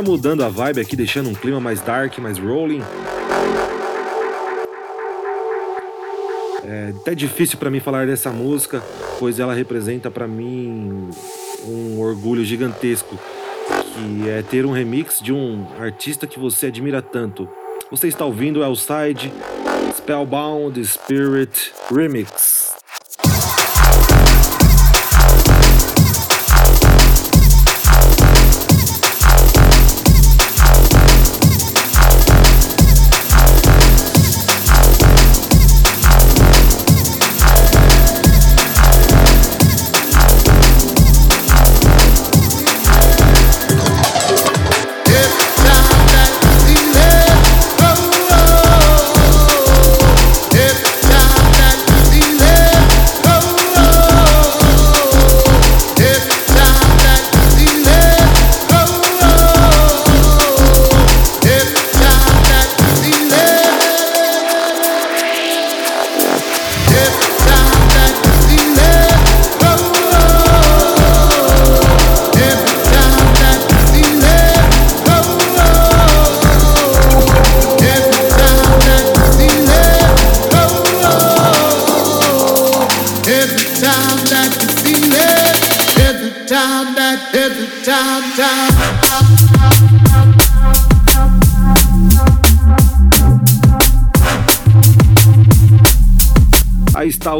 Galera, 0.00 0.02
mudando 0.02 0.42
a 0.42 0.48
vibe 0.48 0.80
aqui, 0.80 0.96
deixando 0.96 1.28
um 1.30 1.34
clima 1.34 1.60
mais 1.60 1.80
dark, 1.80 2.18
mais 2.18 2.38
rolling. 2.38 2.82
É 6.64 6.92
até 7.00 7.14
difícil 7.14 7.58
pra 7.58 7.70
mim 7.70 7.80
falar 7.80 8.06
dessa 8.06 8.30
música, 8.30 8.82
pois 9.18 9.38
ela 9.38 9.54
representa 9.54 10.10
pra 10.10 10.26
mim 10.26 11.10
um 11.66 12.00
orgulho 12.00 12.44
gigantesco, 12.44 13.18
que 13.94 14.28
é 14.28 14.42
ter 14.42 14.64
um 14.64 14.72
remix 14.72 15.20
de 15.20 15.32
um 15.32 15.66
artista 15.78 16.26
que 16.26 16.38
você 16.38 16.66
admira 16.66 17.02
tanto. 17.02 17.48
Você 17.90 18.08
está 18.08 18.24
ouvindo 18.24 18.64
Outside 18.64 19.32
Spellbound 19.96 20.82
Spirit 20.84 21.72
Remix. 21.92 22.59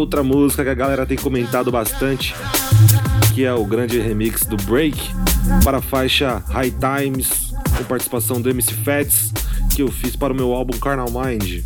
Outra 0.01 0.23
música 0.23 0.65
que 0.65 0.71
a 0.71 0.75
galera 0.75 1.05
tem 1.05 1.17
comentado 1.17 1.71
bastante, 1.71 2.35
que 3.35 3.45
é 3.45 3.53
o 3.53 3.65
grande 3.65 4.01
remix 4.01 4.45
do 4.47 4.57
Break 4.57 4.99
para 5.63 5.79
a 5.79 5.83
faixa 5.83 6.43
High 6.49 6.73
Times, 6.73 7.53
com 7.77 7.85
participação 7.85 8.41
do 8.41 8.49
MC 8.49 8.73
Fats, 8.75 9.31
que 9.75 9.83
eu 9.83 9.93
fiz 9.93 10.17
para 10.17 10.33
o 10.33 10.37
meu 10.37 10.53
álbum 10.55 10.77
Carnal 10.79 11.09
Mind. 11.11 11.63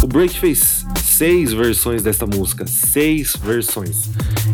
O 0.00 0.06
Break 0.06 0.38
fez 0.38 0.86
seis 1.02 1.52
versões 1.52 2.00
desta 2.00 2.24
música, 2.24 2.64
seis 2.68 3.34
versões. 3.36 4.08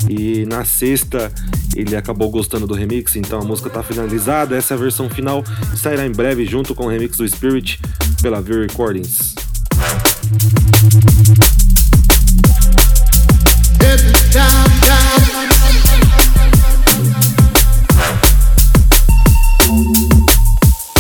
E 0.08 0.46
na 0.46 0.64
sexta 0.64 1.30
ele 1.76 1.94
acabou 1.94 2.30
gostando 2.30 2.66
do 2.66 2.72
remix, 2.72 3.14
então 3.16 3.40
a 3.40 3.44
música 3.44 3.68
está 3.68 3.82
finalizada. 3.82 4.56
Essa 4.56 4.72
é 4.72 4.76
a 4.76 4.80
versão 4.80 5.10
final 5.10 5.44
sairá 5.76 6.06
em 6.06 6.12
breve 6.12 6.46
junto 6.46 6.74
com 6.74 6.86
o 6.86 6.88
remix 6.88 7.18
do 7.18 7.28
Spirit 7.28 7.78
pela 8.22 8.40
View 8.40 8.62
Recordings. 8.62 9.33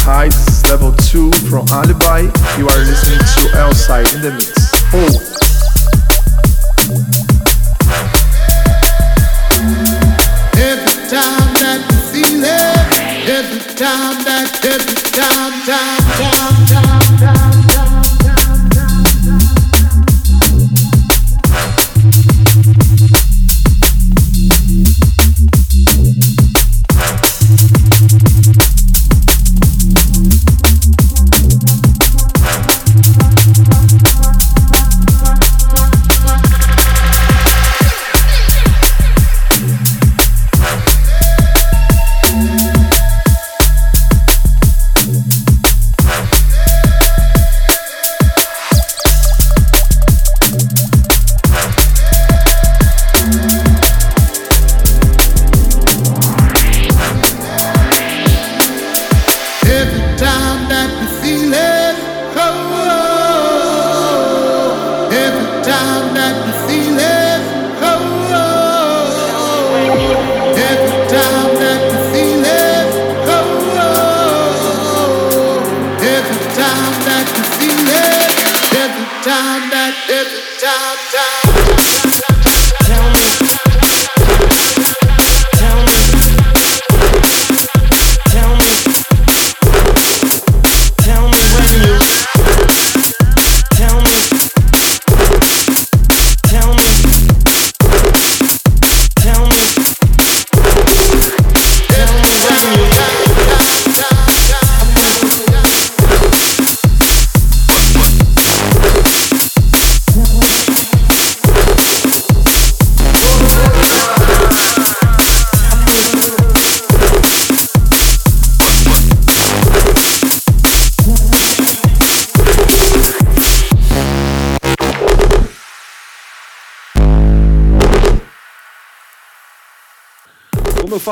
Hi, 0.06 0.28
this 0.28 0.48
is 0.48 0.64
level 0.66 0.92
2 0.92 1.32
from 1.48 1.66
Alibi. 1.70 2.20
You 2.58 2.68
are 2.68 2.78
listening 2.78 3.18
to 3.18 3.56
Elside 3.56 4.14
in 4.14 4.20
the 4.20 4.32
mix. 4.32 4.53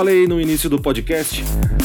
Falei 0.02 0.26
no 0.26 0.40
início 0.40 0.68
do 0.68 0.80
podcast, 0.80 1.44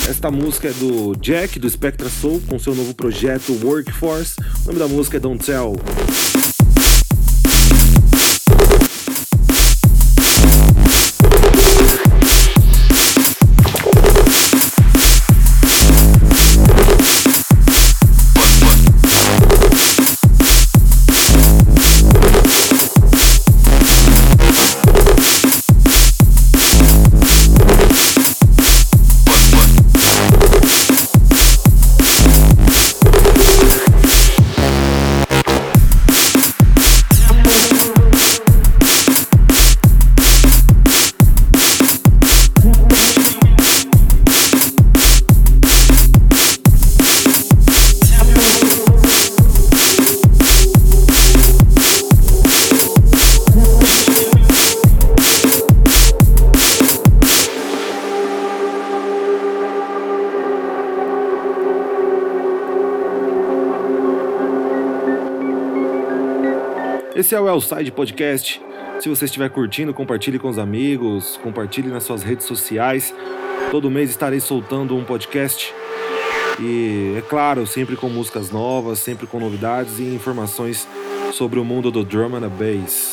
esta 0.09 0.31
música 0.31 0.69
é 0.69 0.71
do 0.71 1.15
Jack, 1.17 1.59
do 1.59 1.69
Spectra 1.69 2.09
Soul, 2.09 2.41
com 2.47 2.57
seu 2.57 2.73
novo 2.73 2.95
projeto 2.95 3.53
Workforce. 3.63 4.37
O 4.63 4.69
nome 4.69 4.79
da 4.79 4.87
música 4.87 5.17
é 5.17 5.19
Don't 5.19 5.45
Tell. 5.45 5.75
Esse 67.27 67.35
é 67.35 67.41
o 67.41 67.49
Elside 67.49 67.91
Podcast. 67.91 68.61
Se 69.01 69.09
você 69.09 69.25
estiver 69.25 69.49
curtindo, 69.49 69.93
compartilhe 69.93 70.39
com 70.39 70.47
os 70.47 70.57
amigos, 70.57 71.37
compartilhe 71.43 71.89
nas 71.89 72.03
suas 72.03 72.23
redes 72.23 72.45
sociais. 72.45 73.13
Todo 73.69 73.91
mês 73.91 74.09
estarei 74.09 74.39
soltando 74.39 74.95
um 74.95 75.03
podcast. 75.03 75.75
E 76.57 77.15
é 77.17 77.21
claro, 77.21 77.67
sempre 77.67 77.97
com 77.97 78.07
músicas 78.07 78.49
novas, 78.49 78.99
sempre 78.99 79.27
com 79.27 79.41
novidades 79.41 79.99
e 79.99 80.03
informações 80.03 80.87
sobre 81.33 81.59
o 81.59 81.65
mundo 81.65 81.91
do 81.91 82.01
drum 82.01 82.33
and 82.37 82.47
bass. 82.47 83.06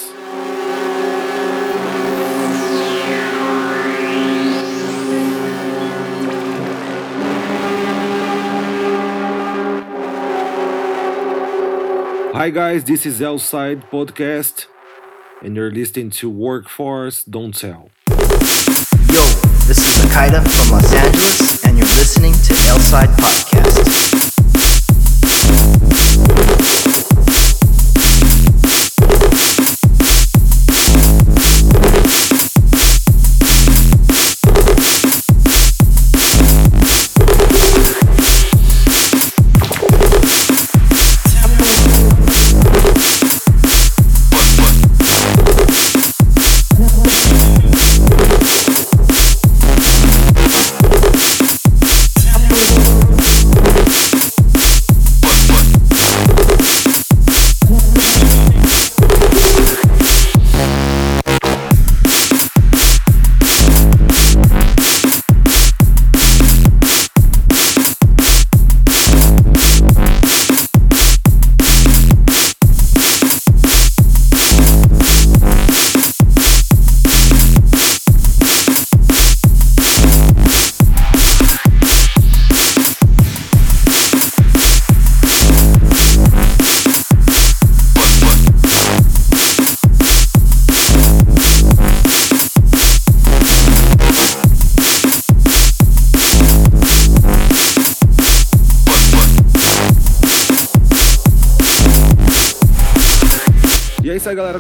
Hi 12.34 12.50
guys, 12.50 12.82
this 12.82 13.06
is 13.06 13.20
Elside 13.20 13.88
Podcast, 13.90 14.66
and 15.40 15.54
you're 15.54 15.70
listening 15.70 16.10
to 16.18 16.28
Workforce 16.28 17.22
Don't 17.22 17.56
Tell. 17.56 17.90
Yo, 18.10 19.22
this 19.68 19.78
is 19.78 20.04
Akaida 20.04 20.42
from 20.42 20.72
Los 20.72 20.92
Angeles, 20.92 21.64
and 21.64 21.78
you're 21.78 21.86
listening 21.86 22.32
to 22.32 22.52
Elside 22.66 23.14
Podcast. 23.18 23.83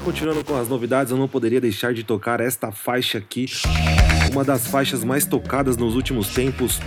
Continuando 0.04 0.44
com 0.44 0.54
as 0.54 0.68
novidades, 0.68 1.10
eu 1.10 1.16
não 1.16 1.26
poderia 1.26 1.58
deixar 1.58 1.94
de 1.94 2.04
tocar 2.04 2.38
esta 2.38 2.70
faixa 2.70 3.16
aqui, 3.16 3.46
uma 4.30 4.44
das 4.44 4.66
faixas 4.66 5.02
mais 5.02 5.24
tocadas 5.24 5.78
nos 5.78 5.94
últimos 5.94 6.28
tempos. 6.28 6.78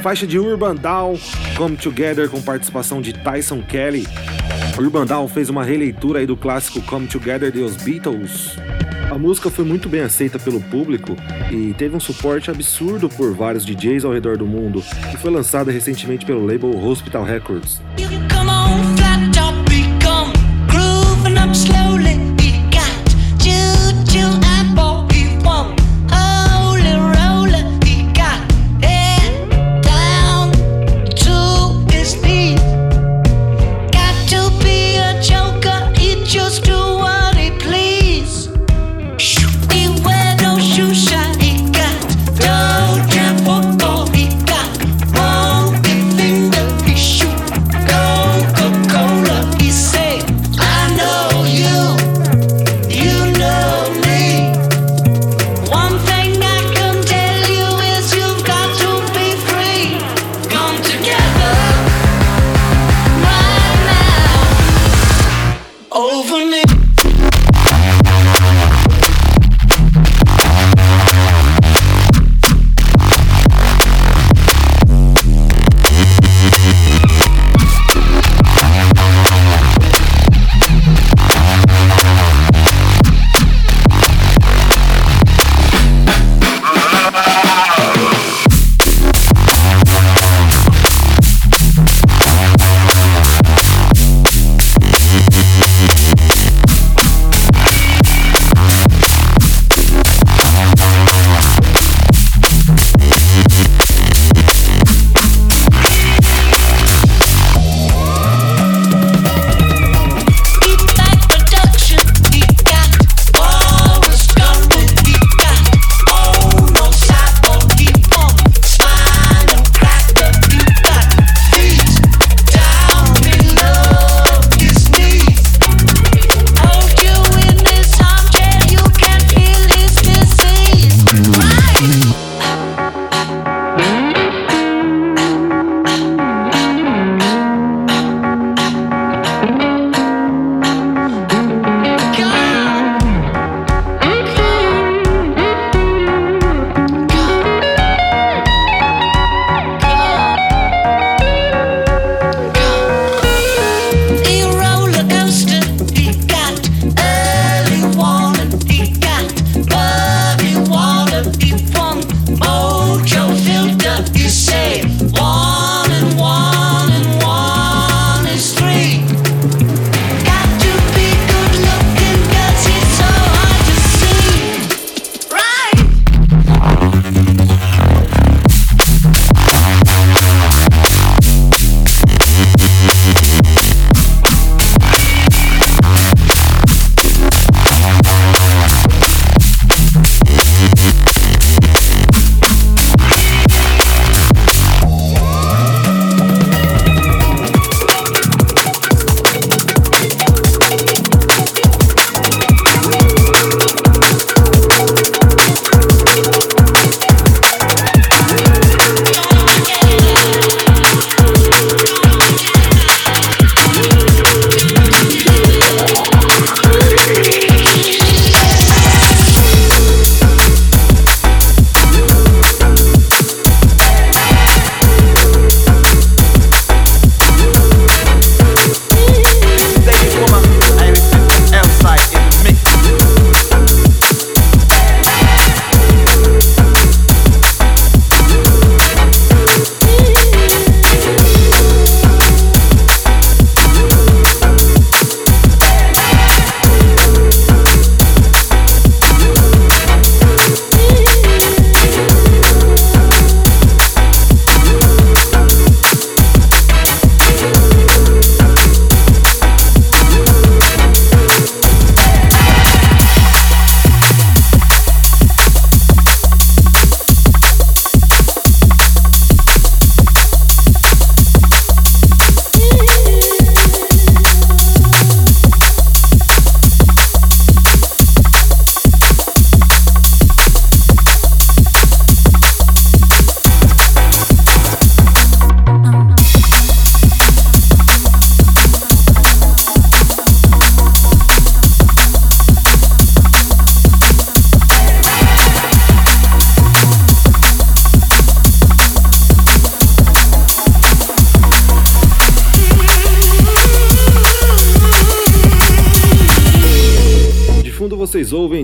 Faixa 0.00 0.28
de 0.28 0.38
Urban 0.38 0.76
Down, 0.76 1.18
Come 1.56 1.76
Together, 1.76 2.30
com 2.30 2.40
participação 2.40 3.02
de 3.02 3.12
Tyson 3.12 3.60
Kelly. 3.62 4.06
Urban 4.78 5.06
Down 5.06 5.26
fez 5.26 5.50
uma 5.50 5.64
releitura 5.64 6.20
aí 6.20 6.26
do 6.26 6.36
clássico 6.36 6.80
Come 6.82 7.08
Together 7.08 7.50
de 7.50 7.62
Os 7.62 7.76
Beatles. 7.76 8.56
A 9.10 9.18
música 9.18 9.50
foi 9.50 9.64
muito 9.64 9.88
bem 9.88 10.02
aceita 10.02 10.38
pelo 10.38 10.60
público 10.60 11.16
e 11.50 11.74
teve 11.74 11.96
um 11.96 12.00
suporte 12.00 12.48
absurdo 12.48 13.08
por 13.08 13.34
vários 13.34 13.66
DJs 13.66 14.04
ao 14.04 14.12
redor 14.12 14.38
do 14.38 14.46
mundo 14.46 14.84
e 15.12 15.16
foi 15.16 15.32
lançada 15.32 15.72
recentemente 15.72 16.24
pelo 16.24 16.46
label 16.46 16.70
Hospital 16.80 17.24
Records. 17.24 17.80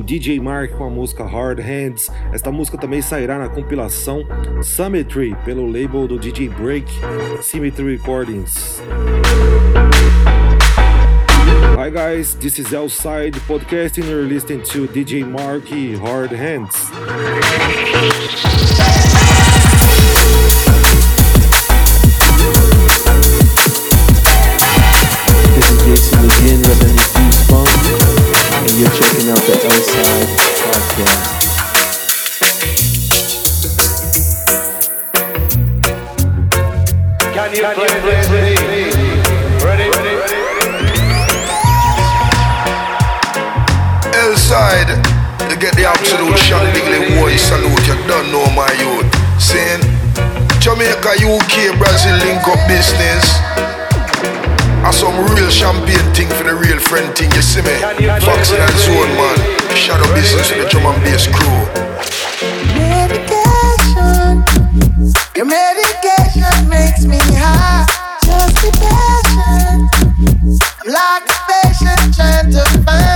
DJ 0.07 0.39
Mark 0.39 0.70
com 0.77 0.85
a 0.85 0.91
música 0.91 1.24
Hard 1.24 1.59
Hands. 1.59 2.09
Esta 2.33 2.53
música 2.53 2.78
também 2.78 3.03
sairá 3.03 3.39
na 3.39 3.49
compilação 3.49 4.23
Symmetry 4.62 5.37
pelo 5.45 5.66
label 5.66 6.07
do 6.07 6.16
DJ 6.16 6.49
Break, 6.49 6.87
Symmetry 7.43 7.97
Recordings. 7.97 8.81
Hi 11.77 11.91
guys, 11.91 12.35
this 12.35 12.61
is 12.61 12.73
Outside 12.73 13.37
Podcast 13.49 14.01
and 14.01 14.09
you're 14.09 14.23
listening 14.23 14.62
to 14.62 14.87
DJ 14.87 15.24
Marky 15.24 15.97
Hard 15.97 16.33
Hands. 16.33 16.73
You 45.51 45.56
get 45.59 45.74
the 45.77 45.85
absolute 45.85 46.39
shot 46.39 46.64
diggly 46.74 47.02
boy 47.18 47.36
salute. 47.36 47.86
You 47.86 47.94
don't 48.06 48.31
know 48.32 48.47
my 48.55 48.70
youth. 48.81 49.06
Saying 49.39 49.82
Jamaica, 50.60 51.23
UK, 51.23 51.77
Brazil 51.78 52.16
link 52.24 52.43
up 52.48 52.59
business. 52.66 53.24
And 54.82 54.94
some 54.94 55.14
real 55.35 55.51
champagne 55.51 56.09
thing 56.14 56.28
for 56.28 56.44
the 56.44 56.55
real 56.55 56.78
friend 56.78 57.14
thing, 57.16 57.31
you 57.32 57.43
see 57.43 57.62
me? 57.62 57.77
Foxing 58.23 58.59
and 58.59 58.78
Zone 58.78 59.12
man. 59.18 59.39
Shadow 59.74 60.09
business 60.14 60.51
with 60.51 60.62
the 60.62 60.68
drum 60.70 60.86
and 60.86 61.02
bass 61.02 61.27
crew. 61.27 61.62
Medication, 62.74 64.43
your 65.35 65.47
medication 65.47 66.68
makes 66.68 67.05
me 67.05 67.18
high. 67.35 67.86
Just 68.24 68.55
be 68.62 68.70
patient. 68.74 69.90
I'm 70.81 70.89
like 70.90 71.27
a 71.28 71.39
patient 71.51 72.14
trying 72.14 72.51
to 72.52 72.62
find 72.85 73.15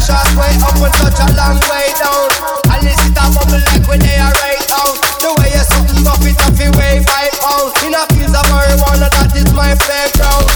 short 0.00 0.28
way 0.40 0.56
up 0.64 0.80
and 0.80 0.94
such 0.96 1.20
a 1.20 1.28
long 1.36 1.60
way 1.68 1.86
down. 2.00 2.28
I 2.72 2.80
listen 2.80 3.12
to 3.12 3.24
bubble 3.36 3.60
like 3.68 3.84
when 3.84 4.00
they 4.00 4.16
are 4.16 4.32
right 4.40 4.64
out. 4.72 4.96
The 5.20 5.30
way 5.36 5.52
you 5.52 5.64
something 5.68 6.00
buff 6.00 6.24
it 6.24 6.40
up, 6.40 6.56
it 6.56 6.72
weigh 6.76 7.04
five 7.04 7.34
pounds. 7.44 7.76
In 7.84 7.92
a 7.92 8.02
piece 8.08 8.32
of 8.32 8.44
marijuana, 8.48 9.12
that 9.12 9.32
is 9.36 9.50
my 9.52 9.76
playground. 9.76 10.48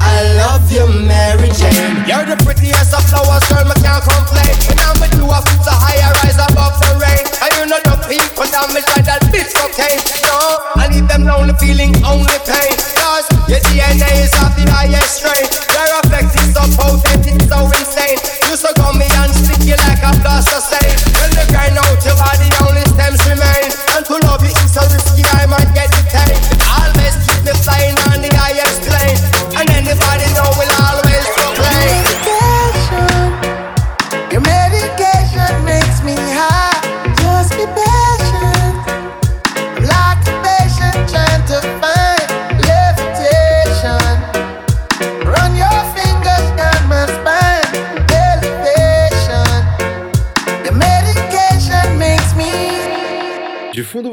I 0.00 0.36
love 0.36 0.68
you, 0.68 0.84
Mary 1.08 1.48
Jane. 1.56 2.04
You're 2.04 2.28
the 2.28 2.36
prettiest 2.44 2.92
of 2.92 3.02
flowers, 3.08 3.44
girl, 3.48 3.64
me 3.64 3.74
can't 3.80 4.04
complain. 4.04 4.52
When 4.68 4.78
I'm 4.84 4.96
with 5.00 5.16
you, 5.16 5.26
I 5.32 5.40
feel 5.40 5.60
so 5.64 5.72
high, 5.72 6.00
I 6.04 6.12
rise 6.20 6.36
above 6.36 6.76
the 6.84 6.92
rain. 7.00 7.23
You 7.64 7.70
know 7.70 7.80
the 7.80 7.96
people 8.04 8.44
me 8.76 8.84
side, 8.84 9.08
that 9.08 9.24
bitch 9.32 9.48
cocaine. 9.56 9.96
No, 10.28 10.36
I 10.76 10.84
leave 10.92 11.08
them 11.08 11.24
lonely, 11.24 11.56
feeling 11.56 11.96
only 12.04 12.36
pain. 12.44 12.76
Cause 13.00 13.24
your 13.48 13.56
DNA 13.64 14.04
is 14.20 14.36
of 14.36 14.52
the 14.52 14.68
highest 14.68 15.24
strain. 15.24 15.48
Your 15.72 15.88
effect 16.04 16.36
is 16.36 16.52
so 16.52 16.60
potent, 16.76 17.24
it's 17.24 17.48
so 17.48 17.64
insane. 17.64 18.20
You 18.52 18.60
so 18.60 18.68
gummy 18.76 19.08
and 19.16 19.32
sticky 19.32 19.80
like 19.80 20.04
a 20.04 20.12
plaster 20.20 20.60
stain. 20.60 21.13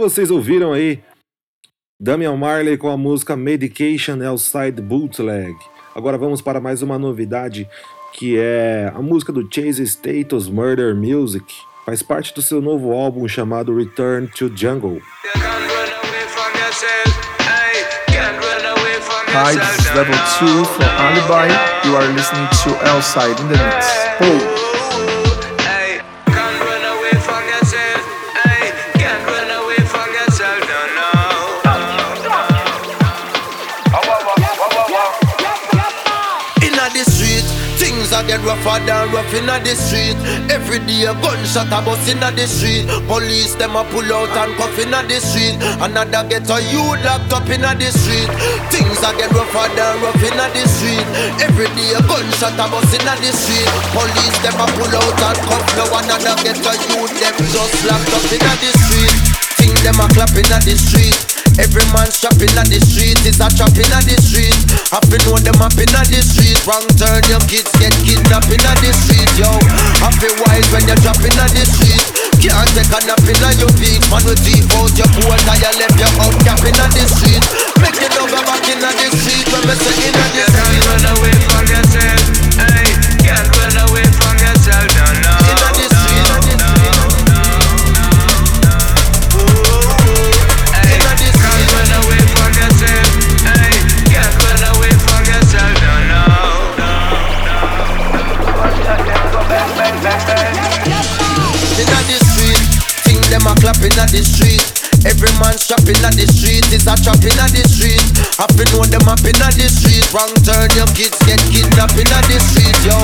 Vocês 0.02 0.32
ouviram 0.32 0.74
aí 0.74 1.00
Damian 2.00 2.36
Marley 2.36 2.76
com 2.76 2.90
a 2.90 2.98
música 2.98 3.36
Medication 3.36 4.18
Outside 4.28 4.82
Bootleg. 4.82 5.56
Agora 5.94 6.18
vamos 6.18 6.42
para 6.42 6.60
mais 6.60 6.82
uma 6.82 6.98
novidade 6.98 7.70
que 8.12 8.36
é 8.36 8.92
a 8.96 9.00
música 9.00 9.32
do 9.32 9.48
Chase 9.54 9.84
Status 9.84 10.50
Murder 10.50 10.96
Music. 10.96 11.46
Faz 11.86 12.02
parte 12.02 12.34
do 12.34 12.42
seu 12.42 12.60
novo 12.60 12.94
álbum 12.94 13.28
chamado 13.28 13.78
Return 13.78 14.28
to 14.30 14.52
Jungle. 14.56 15.04
Hi, 19.28 19.54
this 19.54 19.86
is 19.86 19.96
level 19.96 20.16
2 20.40 20.66
from 20.66 20.84
Alibi. 20.98 21.48
You 21.86 21.96
are 21.96 22.08
listening 22.08 22.48
to 22.64 22.76
L-Side 22.88 23.40
in 23.40 23.48
the 23.50 23.58
mix. 23.58 23.86
Oh. 24.20 24.81
Rougher 38.52 38.84
than 38.86 39.12
rough 39.16 39.34
inna 39.34 39.60
the 39.64 39.74
street. 39.76 40.18
Every 40.52 40.80
day 40.84 41.08
a 41.08 41.14
gunshot 41.24 41.72
a 41.72 41.80
bust 41.80 42.08
inna 42.12 42.32
the 42.32 42.46
street. 42.48 42.88
Police 43.08 43.56
them 43.56 43.76
a 43.76 43.84
pull 43.88 44.08
out 44.12 44.32
and 44.36 44.52
cuff 44.60 44.78
inna 44.80 45.04
the 45.08 45.20
street. 45.24 45.56
Another 45.80 46.28
get 46.28 46.50
a 46.52 46.58
you 46.68 46.84
locked 47.04 47.32
up 47.32 47.48
inna 47.48 47.72
the 47.76 47.90
street. 47.92 48.28
Things 48.68 49.00
are 49.04 49.16
get 49.16 49.32
rougher 49.32 49.68
than 49.76 49.96
rough 50.04 50.24
inna 50.24 50.52
the 50.52 50.64
street. 50.68 51.08
Every 51.40 51.72
day 51.78 51.96
a 51.96 52.02
gunshot 52.04 52.60
a 52.60 52.66
bust 52.68 52.92
inna 52.92 53.16
the 53.24 53.32
street. 53.32 53.68
Police 53.96 54.38
them 54.44 54.60
a 54.60 54.66
pull 54.76 54.96
out 55.00 55.22
and 55.32 55.40
cuff. 55.48 55.66
No 55.80 55.86
another 55.96 56.36
get 56.44 56.60
a 56.60 56.74
you 56.92 57.08
them 57.08 57.36
just 57.56 57.78
locked 57.88 58.12
up 58.12 58.26
inna 58.36 58.54
the 58.60 58.70
street. 58.76 59.51
Them 59.82 59.98
a 59.98 60.06
clap 60.14 60.30
inna 60.38 60.62
the 60.62 60.78
street. 60.78 61.18
Every 61.58 61.82
man 61.90 62.08
shopping 62.14 62.54
at 62.54 62.70
the 62.70 62.80
street 62.80 63.18
is 63.26 63.42
a 63.42 63.50
chop 63.50 63.74
inna 63.74 64.00
the 64.06 64.14
street. 64.22 64.56
Happy 64.94 65.18
know 65.26 65.36
them 65.42 65.58
up 65.58 65.74
inna 65.74 66.06
the 66.06 66.22
street. 66.22 66.56
Wrong 66.70 66.86
turn, 66.96 67.26
your 67.28 67.42
kids 67.50 67.74
get 67.82 67.92
kidnapped 68.06 68.48
inna 68.48 68.72
the 68.78 68.94
street, 68.94 69.28
yo. 69.42 69.50
Happy 70.00 70.30
wise 70.46 70.70
when 70.70 70.86
you 70.86 70.96
drop 71.02 71.18
inna 71.26 71.46
the 71.50 71.66
street. 71.66 72.06
Can't 72.40 72.70
take 72.78 72.94
a 72.94 73.00
nap 73.10 73.26
inna 73.26 73.50
your 73.58 73.74
feet. 73.82 74.02
Man 74.14 74.22
will 74.22 74.38
deep 74.46 74.70
out 74.78 74.94
your 74.94 75.10
and 75.10 75.60
you 75.62 75.74
left 75.78 75.98
your 75.98 76.14
out 76.24 76.38
cap 76.46 76.62
inna 76.62 76.86
the 76.94 77.04
street. 77.06 77.44
Make 77.82 77.98
don't 78.14 78.30
go 78.30 78.40
back 78.46 78.66
inna 78.70 78.90
the 78.94 79.08
street 79.18 79.46
when 79.50 79.66
me 79.66 79.74
say 79.82 79.98
inna 79.98 80.26
the 80.30 80.46
street. 80.46 80.62
Can't 80.62 80.78
run 80.88 81.06
away 81.10 81.36
from 81.50 81.66
yourself, 81.70 82.21
man 105.42 105.58
shopping 105.58 105.98
at 106.06 106.14
the 106.14 106.30
street 106.30 106.62
is 106.70 106.86
a 106.86 106.94
chop 107.02 107.18
inna 107.26 107.50
the 107.50 107.66
street. 107.66 108.06
Happy 108.38 108.62
know 108.70 108.86
them 108.86 109.10
up 109.10 109.26
inna 109.26 109.50
the 109.58 109.66
street. 109.66 110.06
Wrong 110.14 110.30
turn, 110.46 110.70
your 110.78 110.86
kids 110.94 111.18
get 111.26 111.42
kidnapped 111.50 111.98
inna 111.98 112.22
the 112.30 112.38
street, 112.38 112.78
yo. 112.86 113.02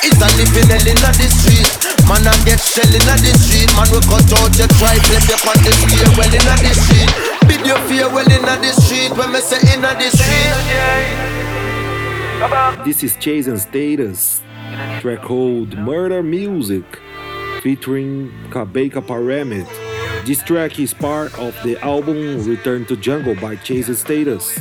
It's 0.00 0.16
a 0.16 0.28
living 0.40 0.72
hell 0.72 0.88
inna 0.88 1.10
the 1.20 1.28
street. 1.28 1.68
Man 2.08 2.24
a 2.24 2.32
get 2.48 2.60
shell 2.64 2.88
inna 2.88 3.14
the 3.20 3.32
street. 3.36 3.68
Man 3.76 3.92
we 3.92 4.00
cut 4.08 4.24
out 4.40 4.56
your 4.56 4.72
tribe, 4.80 5.04
left 5.12 5.28
you 5.28 5.36
on 5.36 5.58
the 5.60 5.72
stairwell 5.76 6.32
inna 6.32 6.54
the 6.64 6.72
street. 6.72 7.10
Bid 7.44 7.62
your 7.68 7.80
farewell 7.84 8.30
inna 8.32 8.56
the 8.56 8.72
street 8.80 9.12
when 9.20 9.28
me 9.30 9.40
say 9.44 9.60
inna 9.76 9.92
the 10.00 10.08
street. 10.08 10.56
This 12.88 13.04
is 13.04 13.16
Chase 13.20 13.46
and 13.46 13.60
Status, 13.60 14.40
track 15.00 15.20
called 15.20 15.76
Murder 15.76 16.22
Music, 16.22 16.84
featuring 17.60 18.32
Kabeka 18.48 19.06
Pyramid. 19.06 19.68
This 20.24 20.42
track 20.42 20.78
is 20.78 20.92
part 20.92 21.36
of 21.38 21.54
the 21.64 21.78
album 21.82 22.44
Return 22.44 22.84
to 22.86 22.96
Jungle 22.96 23.34
by 23.34 23.56
Chase 23.56 23.98
Status. 23.98 24.60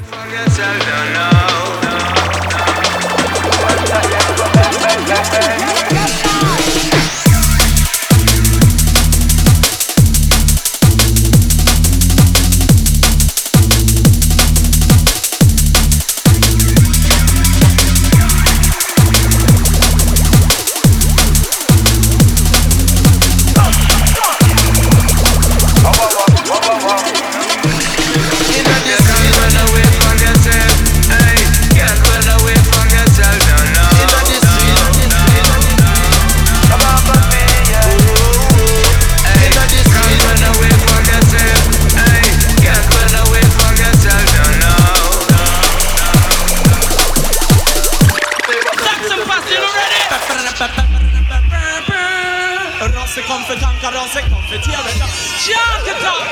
Let's 54.52 54.66
hear 54.66 54.82
it. 54.82 54.98
Shout 55.46 55.86
it 55.86 56.02
out. 56.02 56.26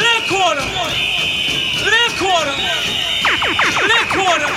Left 0.00 0.24
corner. 0.26 0.64
Left 1.84 2.16
corner. 2.16 2.56
Left 3.92 4.08
corner. 4.16 4.48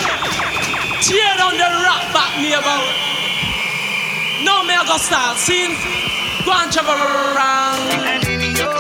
Tear 1.03 1.35
down 1.35 1.59
the 1.59 1.67
rap 1.83 2.13
back 2.15 2.39
me 2.39 2.53
about. 2.53 2.87
No, 4.45 4.63
me 4.63 4.73
I 4.75 4.85
go 4.87 4.95
start. 4.95 5.37
See? 5.37 5.75
Go 6.45 6.53
and 6.53 6.71
travel 6.71 6.95
around. 6.95 8.74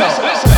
listen, 0.00 0.24
listen. 0.24 0.49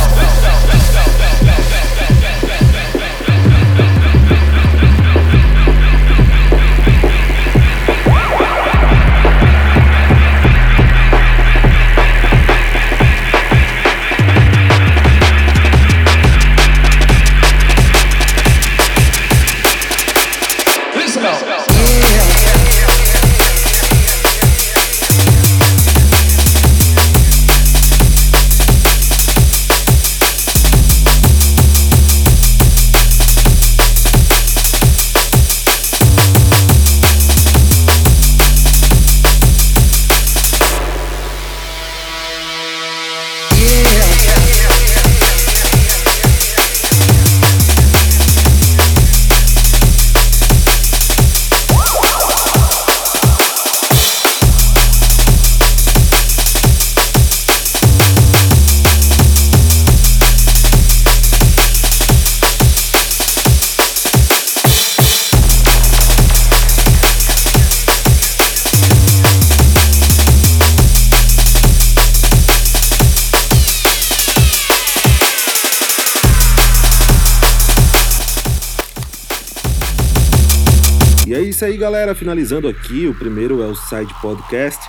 Galera. 81.83 82.15
Finalizando 82.15 82.69
aqui 82.69 83.09
o 83.09 83.15
primeiro 83.15 83.61
Elside 83.61 84.15
Podcast 84.21 84.89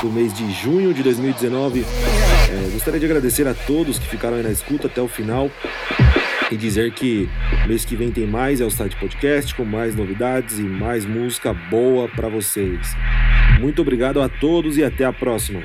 do 0.00 0.08
mês 0.08 0.32
de 0.32 0.50
junho 0.50 0.94
de 0.94 1.02
2019. 1.02 1.80
É, 1.84 2.70
gostaria 2.72 2.98
de 2.98 3.04
agradecer 3.04 3.46
a 3.46 3.52
todos 3.52 3.98
que 3.98 4.08
ficaram 4.08 4.38
aí 4.38 4.42
na 4.42 4.50
escuta 4.50 4.86
até 4.86 5.02
o 5.02 5.06
final 5.06 5.50
e 6.50 6.56
dizer 6.56 6.92
que 6.92 7.28
mês 7.66 7.84
que 7.84 7.94
vem 7.94 8.10
tem 8.10 8.26
mais 8.26 8.58
Elside 8.58 8.96
Podcast 8.96 9.54
com 9.54 9.66
mais 9.66 9.94
novidades 9.94 10.58
e 10.58 10.62
mais 10.62 11.04
música 11.04 11.52
boa 11.52 12.08
para 12.08 12.30
vocês. 12.30 12.96
Muito 13.60 13.82
obrigado 13.82 14.22
a 14.22 14.28
todos 14.30 14.78
e 14.78 14.82
até 14.82 15.04
a 15.04 15.12
próxima. 15.12 15.60